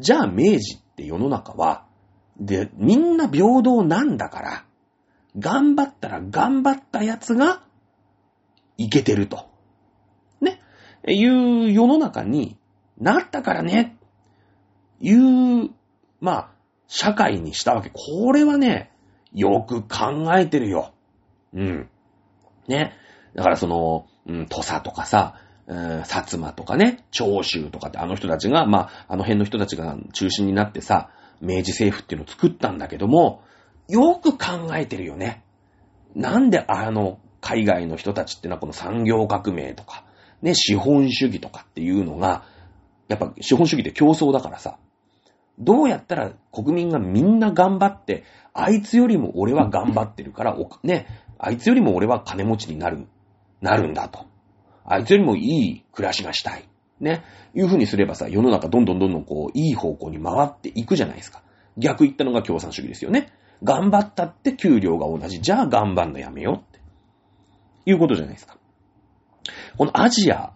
[0.00, 1.84] じゃあ明治って世の中は、
[2.38, 4.64] で、みんな平等なんだから、
[5.38, 7.62] 頑張ったら頑張ったやつが、
[8.78, 9.46] いけてると。
[10.40, 10.62] ね。
[11.06, 12.56] いう世の中に
[12.98, 13.98] なったからね。
[15.00, 15.70] いう、
[16.20, 16.50] まあ、
[16.88, 17.90] 社会にしたわけ。
[17.90, 18.90] これはね、
[19.34, 20.94] よく考えてるよ。
[21.52, 21.88] うん。
[22.68, 22.94] ね。
[23.34, 25.34] だからその、うん、土佐とかさ、
[25.70, 31.10] うん、薩摩とかね、長州とかってあの人たちが、まあ、あの辺の人たちが中心になってさ、
[31.40, 33.44] 明治政府っていうのを作ったんだけども、
[33.88, 35.44] よく考えてるよね。
[36.16, 40.04] なんであの海外の人たちってのはこの産業革命とか、
[40.42, 42.42] ね、資本主義とかっていうのが、
[43.06, 44.76] やっぱ資本主義って競争だからさ、
[45.60, 51.06] どうやったら国民がみんな頑張って、あいつよりも俺は頑張ってるから、ね、
[51.38, 53.06] あいつよりも俺は金持ちになる、
[53.60, 54.29] なるんだと。
[54.90, 56.68] あいつよりもいい暮らしがしたい。
[57.00, 57.24] ね。
[57.54, 61.42] いう風にすればさ、世の中どんどんどんどんこう、いい方向に回っていくじゃないですか。
[61.78, 63.32] 逆言ったのが共産主義ですよね。
[63.62, 65.40] 頑張ったって給料が同じ。
[65.40, 66.80] じゃあ頑張んのやめようって。
[67.86, 68.56] いうことじゃないですか。
[69.76, 70.52] このアジア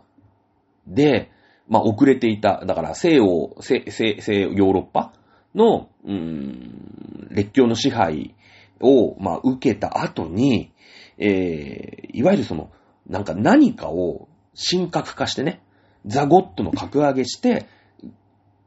[0.86, 1.30] で、
[1.68, 5.12] まあ、遅れていた、だから西欧、西、西、西ヨーロッパ
[5.54, 8.34] の、うーん、列強の支配
[8.80, 10.72] を、まあ、受けた後に、
[11.18, 12.70] えー、いわゆるその、
[13.06, 15.62] なんか何かを神格化してね、
[16.06, 17.66] ザ・ゴッドの格上げして、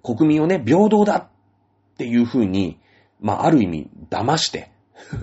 [0.03, 1.27] 国民をね、平等だっ
[1.97, 2.79] ていう風に、
[3.19, 4.71] まあ、ある意味、騙して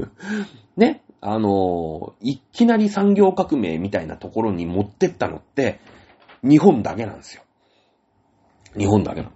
[0.76, 5.80] ね、あの、いきなり産業革命みたいなところに持ってったのって、
[6.42, 7.42] 日本だけなんですよ。
[8.76, 9.32] 日本だけなの。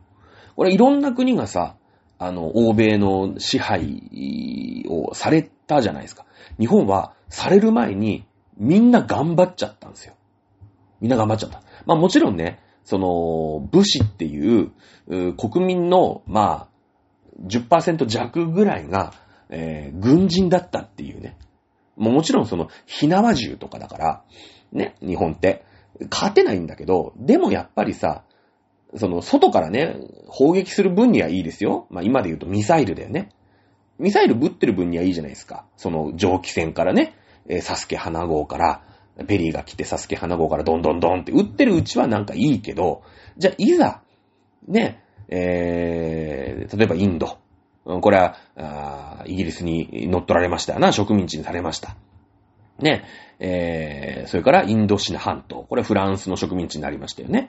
[0.57, 1.77] これいろんな国がさ、
[2.19, 6.27] あの、欧米の支配をされたじゃないですか。
[6.59, 8.27] 日本はされる前に
[8.59, 10.15] みんな頑張っちゃったんですよ。
[11.01, 11.63] みんな頑張っちゃった。
[11.87, 14.73] まあもちろんね、その、武士っていう、
[15.09, 19.13] う国民の、まあ、10%弱ぐらいが、
[19.51, 21.37] えー軍人だったっていうね。
[21.97, 24.23] もうもちろんその、火縄銃とかだから、
[24.73, 25.65] ね、日本って、
[26.11, 28.23] 勝てないんだけど、でもやっぱりさ、
[28.95, 29.97] その、外からね、
[30.27, 31.87] 砲撃する分にはいいですよ。
[31.91, 33.31] まあ今で言うとミサイルだよね。
[33.99, 35.67] ミサイルぶってる分にはいいじゃないですか。
[35.77, 37.15] その蒸気船からね、
[37.49, 38.83] えサスケ花号から、
[39.27, 43.03] ペリーが来てサスケ花号からどんどんどんって撃ってるうちはなんかいいけど、
[43.37, 44.03] じゃあいざ、
[44.69, 47.39] ね、えー、例えばインド。
[47.85, 51.97] これは、あイギリスに乗っ取られましたよな、植民地にされました。
[52.79, 53.05] ね、
[53.41, 55.65] えー、それからインドシナ半島。
[55.65, 57.49] これはフランスの植民地になりましたよね。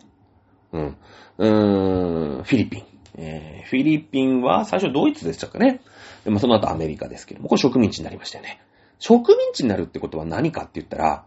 [0.72, 0.98] うん。
[1.38, 2.84] うーん、フィリピン。
[3.18, 5.82] えー、フィリピンは最初ドイツでしたかね。
[6.24, 8.62] でもその後アメリカですけども、これ植民地になりましたよね。
[9.00, 11.26] 植民地になるってことは何かって言ったら、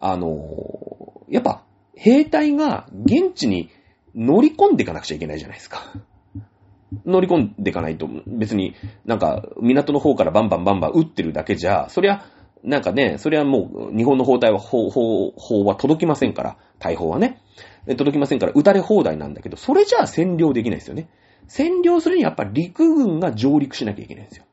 [0.00, 3.70] あのやっぱ兵隊が現地に
[4.14, 5.92] 乗り込んでいかなくちゃいけないじゃないですか。
[7.04, 12.24] 乗り込んでいかないと別になんか港の方からバンバンバンバン撃ってるだけじゃ、そりゃ
[12.64, 17.40] なんかね、それはもう日本の砲台は、砲、砲、砲は届きませんから、大砲はね。
[17.86, 21.08] 届きませんから撃たれ放題なんだけど、それじゃあ占領できないですよね。
[21.48, 24.44] 占領するにはやっぱ陸軍が上陸しなきゃいけないんですよ。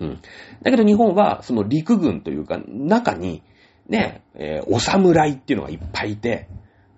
[0.00, 0.20] うん。
[0.62, 3.42] だけど日本はその陸軍というか中に
[3.88, 6.48] ね、えーお侍っていうのがいっぱいいて、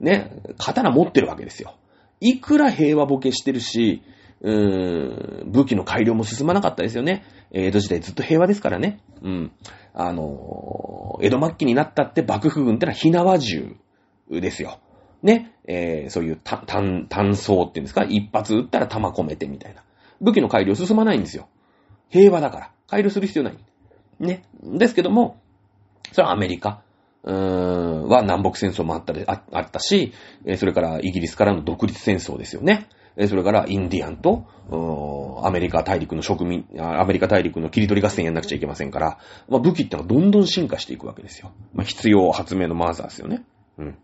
[0.01, 1.75] ね、刀持ってるわけですよ。
[2.21, 4.03] いくら平和ボケしてるし、
[4.41, 7.25] うーん、武器の改良も進まなかったですよね。
[7.51, 9.01] 江戸時代ずっと平和ですからね。
[9.23, 9.53] うん。
[9.95, 13.77] あのー江戸末期になったって幕府軍ってのは火縄銃
[14.31, 14.79] ですよ。
[15.23, 15.53] ね。
[15.67, 18.05] えーそういう単、単、単装っていうんですか？
[18.05, 19.83] 一発撃ったら弾込めてみたいな。
[20.21, 21.49] 武器の改良進まないんですよ。
[22.09, 22.71] 平和だから。
[22.89, 23.59] 改良する必要ない。
[24.19, 24.43] ね。
[24.63, 25.41] ですけども、
[26.13, 26.83] それはアメリカ。
[27.25, 30.13] うーん、は南北戦争もあったでああったし、
[30.57, 32.89] それからイギリスからの独立戦争ですよね。
[33.27, 34.47] それからインディアンと、
[35.43, 39.19] アメリカ大陸の植民、アメリカ大陸の切り取り合戦やんなくちゃいけませんから、
[39.49, 41.53] まあ、武器ってのはどんどん進化していくわけですよ。
[41.75, 43.45] まあ、必要発明のマーザーですよね。
[43.79, 43.99] うん。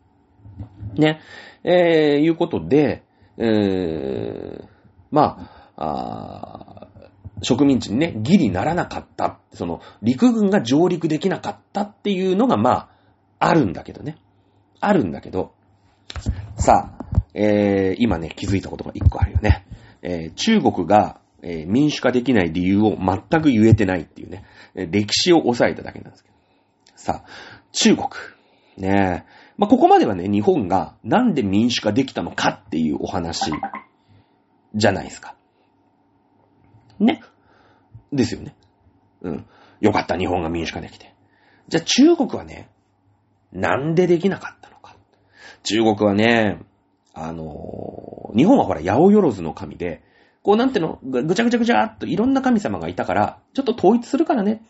[0.96, 1.20] ね。
[1.62, 3.04] えー、いうことで、
[3.38, 4.64] えー、
[5.12, 6.73] まあ、あ
[7.42, 9.38] 植民地にね、義理ならなかった。
[9.52, 12.88] その、陸軍が上陸できなかったっていうのが、まあ、
[13.38, 14.16] あるんだけどね。
[14.80, 15.52] あるんだけど、
[16.56, 17.04] さあ、
[17.34, 19.66] えー、今ね、気づいたことが一個あるよね。
[20.02, 26.34] えー、中国が、えー民主化できない理由を全く言えてないっていうね、歴史を抑えただけなんですけど。
[26.96, 27.28] さあ、
[27.72, 28.08] 中国。
[28.78, 29.44] ねえ。
[29.58, 33.52] まあ、ここまではね、日本がなんで民主化できたのかっていうお話
[34.74, 35.33] じゃないですか。
[37.04, 37.22] ね。
[38.12, 38.56] ですよね。
[39.22, 39.46] うん。
[39.80, 41.14] よかった、日本が民主化できて。
[41.68, 42.68] じゃあ中国はね、
[43.52, 44.96] なんでできなかったのか。
[45.62, 46.60] 中国はね、
[47.14, 50.02] あのー日本はほら、八百万の神で、
[50.42, 54.62] こうなんての、ぐぐちゃぐちゃぐちゃっといろんな神様がいたから、ちょっと統一するからね。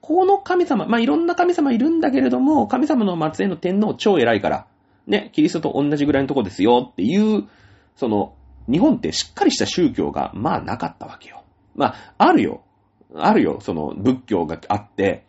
[0.00, 4.66] この神様、まあ、いろんな神様いるんだけれども、神様の末裔の天皇超偉いから、
[5.06, 7.48] ね、キリストと同じぐらいのとこですよっていう、
[7.96, 8.34] その、
[8.70, 11.42] 日本ってしっかりした宗教が、まあなかったわけよ。
[11.78, 12.60] まあ、あるよ。
[13.14, 13.60] あるよ。
[13.62, 15.24] その、仏教があって、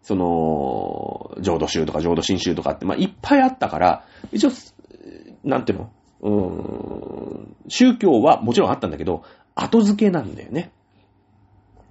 [0.00, 4.50] その、浄土宗とか浄土真宗とかって、まあいっぱいあったから、一応、
[5.44, 5.90] なんていうの？
[6.20, 6.32] うー
[7.42, 9.24] ん、宗教はもちろんあったんだけど、
[9.54, 10.72] 後付けなんだよね。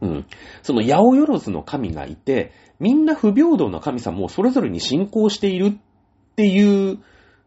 [0.01, 0.25] うん。
[0.63, 6.99] その、八百万の神がいて、みんな不平等な神様をそれぞれに信仰しているっていう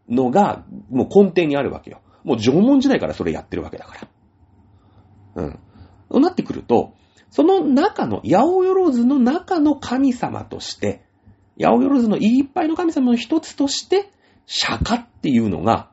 [0.09, 2.01] のが、もう根底にあるわけよ。
[2.23, 3.95] もう縄文時代からそれやってるわけだか
[5.35, 5.43] ら。
[5.43, 5.59] うん。
[6.11, 6.93] そうなってくると、
[7.29, 11.05] その中の、八百万の中の神様として、
[11.57, 14.11] 八百万のいっぱいの神様の一つとして、
[14.45, 15.89] 釈迦っていうのが、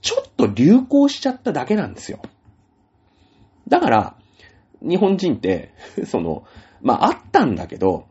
[0.00, 2.20] ちょっと流行しちゃっただけなんですよ。
[3.68, 4.16] だから、
[4.82, 5.72] 日本人って、
[6.04, 6.42] その、
[6.82, 8.06] まあ、あったんだけど、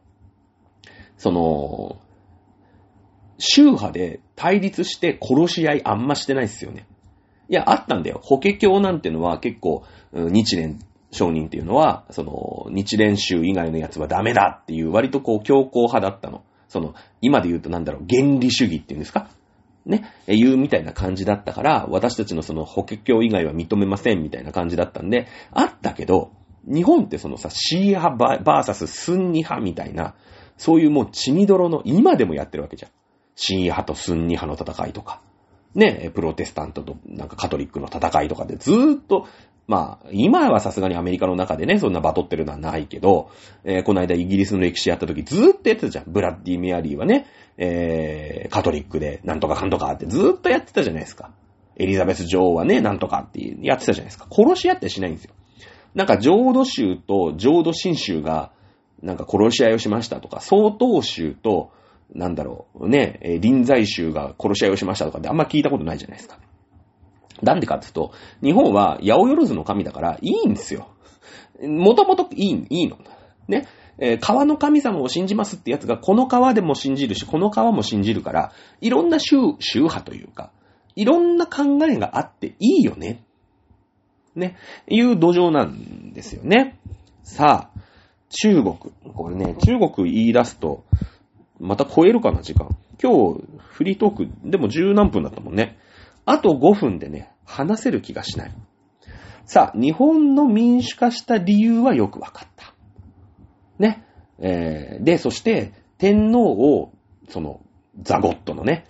[1.17, 1.97] その、
[3.37, 6.85] 宗派で対立して殺し合いあんましてないですよね。
[7.49, 8.21] いや、あったんだよ。
[8.23, 9.83] 法華経なんてのは結構、
[10.13, 10.77] 日蓮
[11.11, 16.43] 商人っていうのは、その、日蓮宗以外のやつはダメだっていう割とこう強硬派だったの。
[16.67, 19.27] その、今で言うとなんだろう、原理主義っていうんですか？
[19.85, 26.31] ね、えいうみたいな感じだったから、私たちのその法華経以外は認めませんみたいな感じだったんで、あったけど、
[26.65, 30.13] 日本ってそのさ、シー派ババーサススンニ派みたいな、
[30.57, 32.91] そういうもう血みどろの、今でもやってるわけじゃん。
[33.35, 35.21] シー派とスンニ派の戦いとか。
[35.75, 39.27] ね、プロテスタントとなんかカトリックの戦いとかでずーっと
[39.69, 43.29] まあ、今はさすがにアメリカの中でね、そんなバトってるのはないけど、
[43.63, 46.05] えーこの間イギリスの歴史やった時ずーっとやってたじゃん。
[46.07, 47.27] ブラッディ・メアリーはね、
[47.59, 51.29] えー、カトリックでなんとかかんとかってずーっとやってたじゃないですか。
[51.75, 54.25] エリザベス女王はね、なんとかってやってたじゃないですか。
[54.31, 55.35] 殺し合ってしないんですよ。
[55.93, 58.51] なんか浄土宗と浄土真宗が、
[59.03, 61.71] なんか殺し合いをしましたとか、曹洞宗と、
[62.15, 66.39] なんだろう、ね、臨済宗が殺し合いをしましたとかってあんま聞いたことないじゃないですか。
[67.41, 68.11] なんでかっていうと、
[68.43, 70.89] 日本は八百万の神だからいいんですよ。
[71.61, 72.97] もともといい、いいの。
[73.47, 73.67] ね。
[74.01, 80.51] えー川の神様を信じますってやつが、この川でも信じるし、この川も信じるから、いろんな宗、宗派というか、
[80.95, 83.23] いろんな考えがあっていいよね。
[84.35, 84.55] ね。
[84.87, 86.79] いう土壌なんですよね。
[87.23, 87.79] さあ、
[88.29, 88.77] 中国。
[89.13, 90.85] これね、中国言い出すと、
[91.59, 92.69] また超えるかな、時間。
[93.01, 95.77] 今日、フリートーク、でも十何分だったもんね。
[96.29, 98.51] あと5分でね、話せる気がしない。
[99.45, 102.75] さあ、日本の民主化した理由はよくわかった。
[103.79, 104.05] ね。
[104.37, 106.93] えーで、そして、天皇を、
[107.29, 107.61] その、
[108.03, 108.85] ザゴットのね、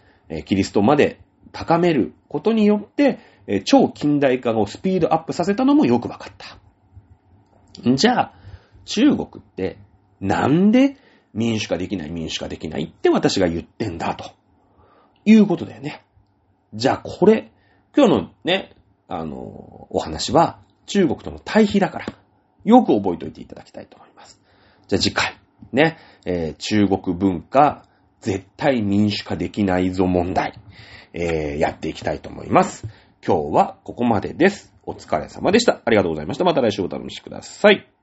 [0.48, 1.22] キリストまで
[1.54, 3.20] 高めることによって、
[3.64, 6.60] 超近代化をスピードアップさせたのもよくわかった。
[7.96, 8.34] じゃあ、
[8.84, 9.78] 中国って、
[10.20, 10.98] なんで
[11.34, 14.34] 民主化できない民主化できないって私が言ってんだ、と
[15.24, 16.04] いうことだよね。
[16.74, 17.51] じゃあこれ、
[17.95, 18.76] 今日のね、
[19.07, 22.05] あの、お話は中国との対比だから、
[22.63, 24.39] よく覚えておいていただきたいと思います。
[24.88, 25.38] じゃあ次回、
[25.72, 27.86] ね、えー中国文化、
[28.22, 30.59] 絶対民主化できないぞ問題、
[31.13, 32.88] えーやっていきたいと思います。
[33.26, 34.74] 今日はここまでです。
[34.86, 35.82] お疲れ様でした。
[35.86, 36.43] ありがとうございました。
[36.43, 37.99] また来週お楽しみください。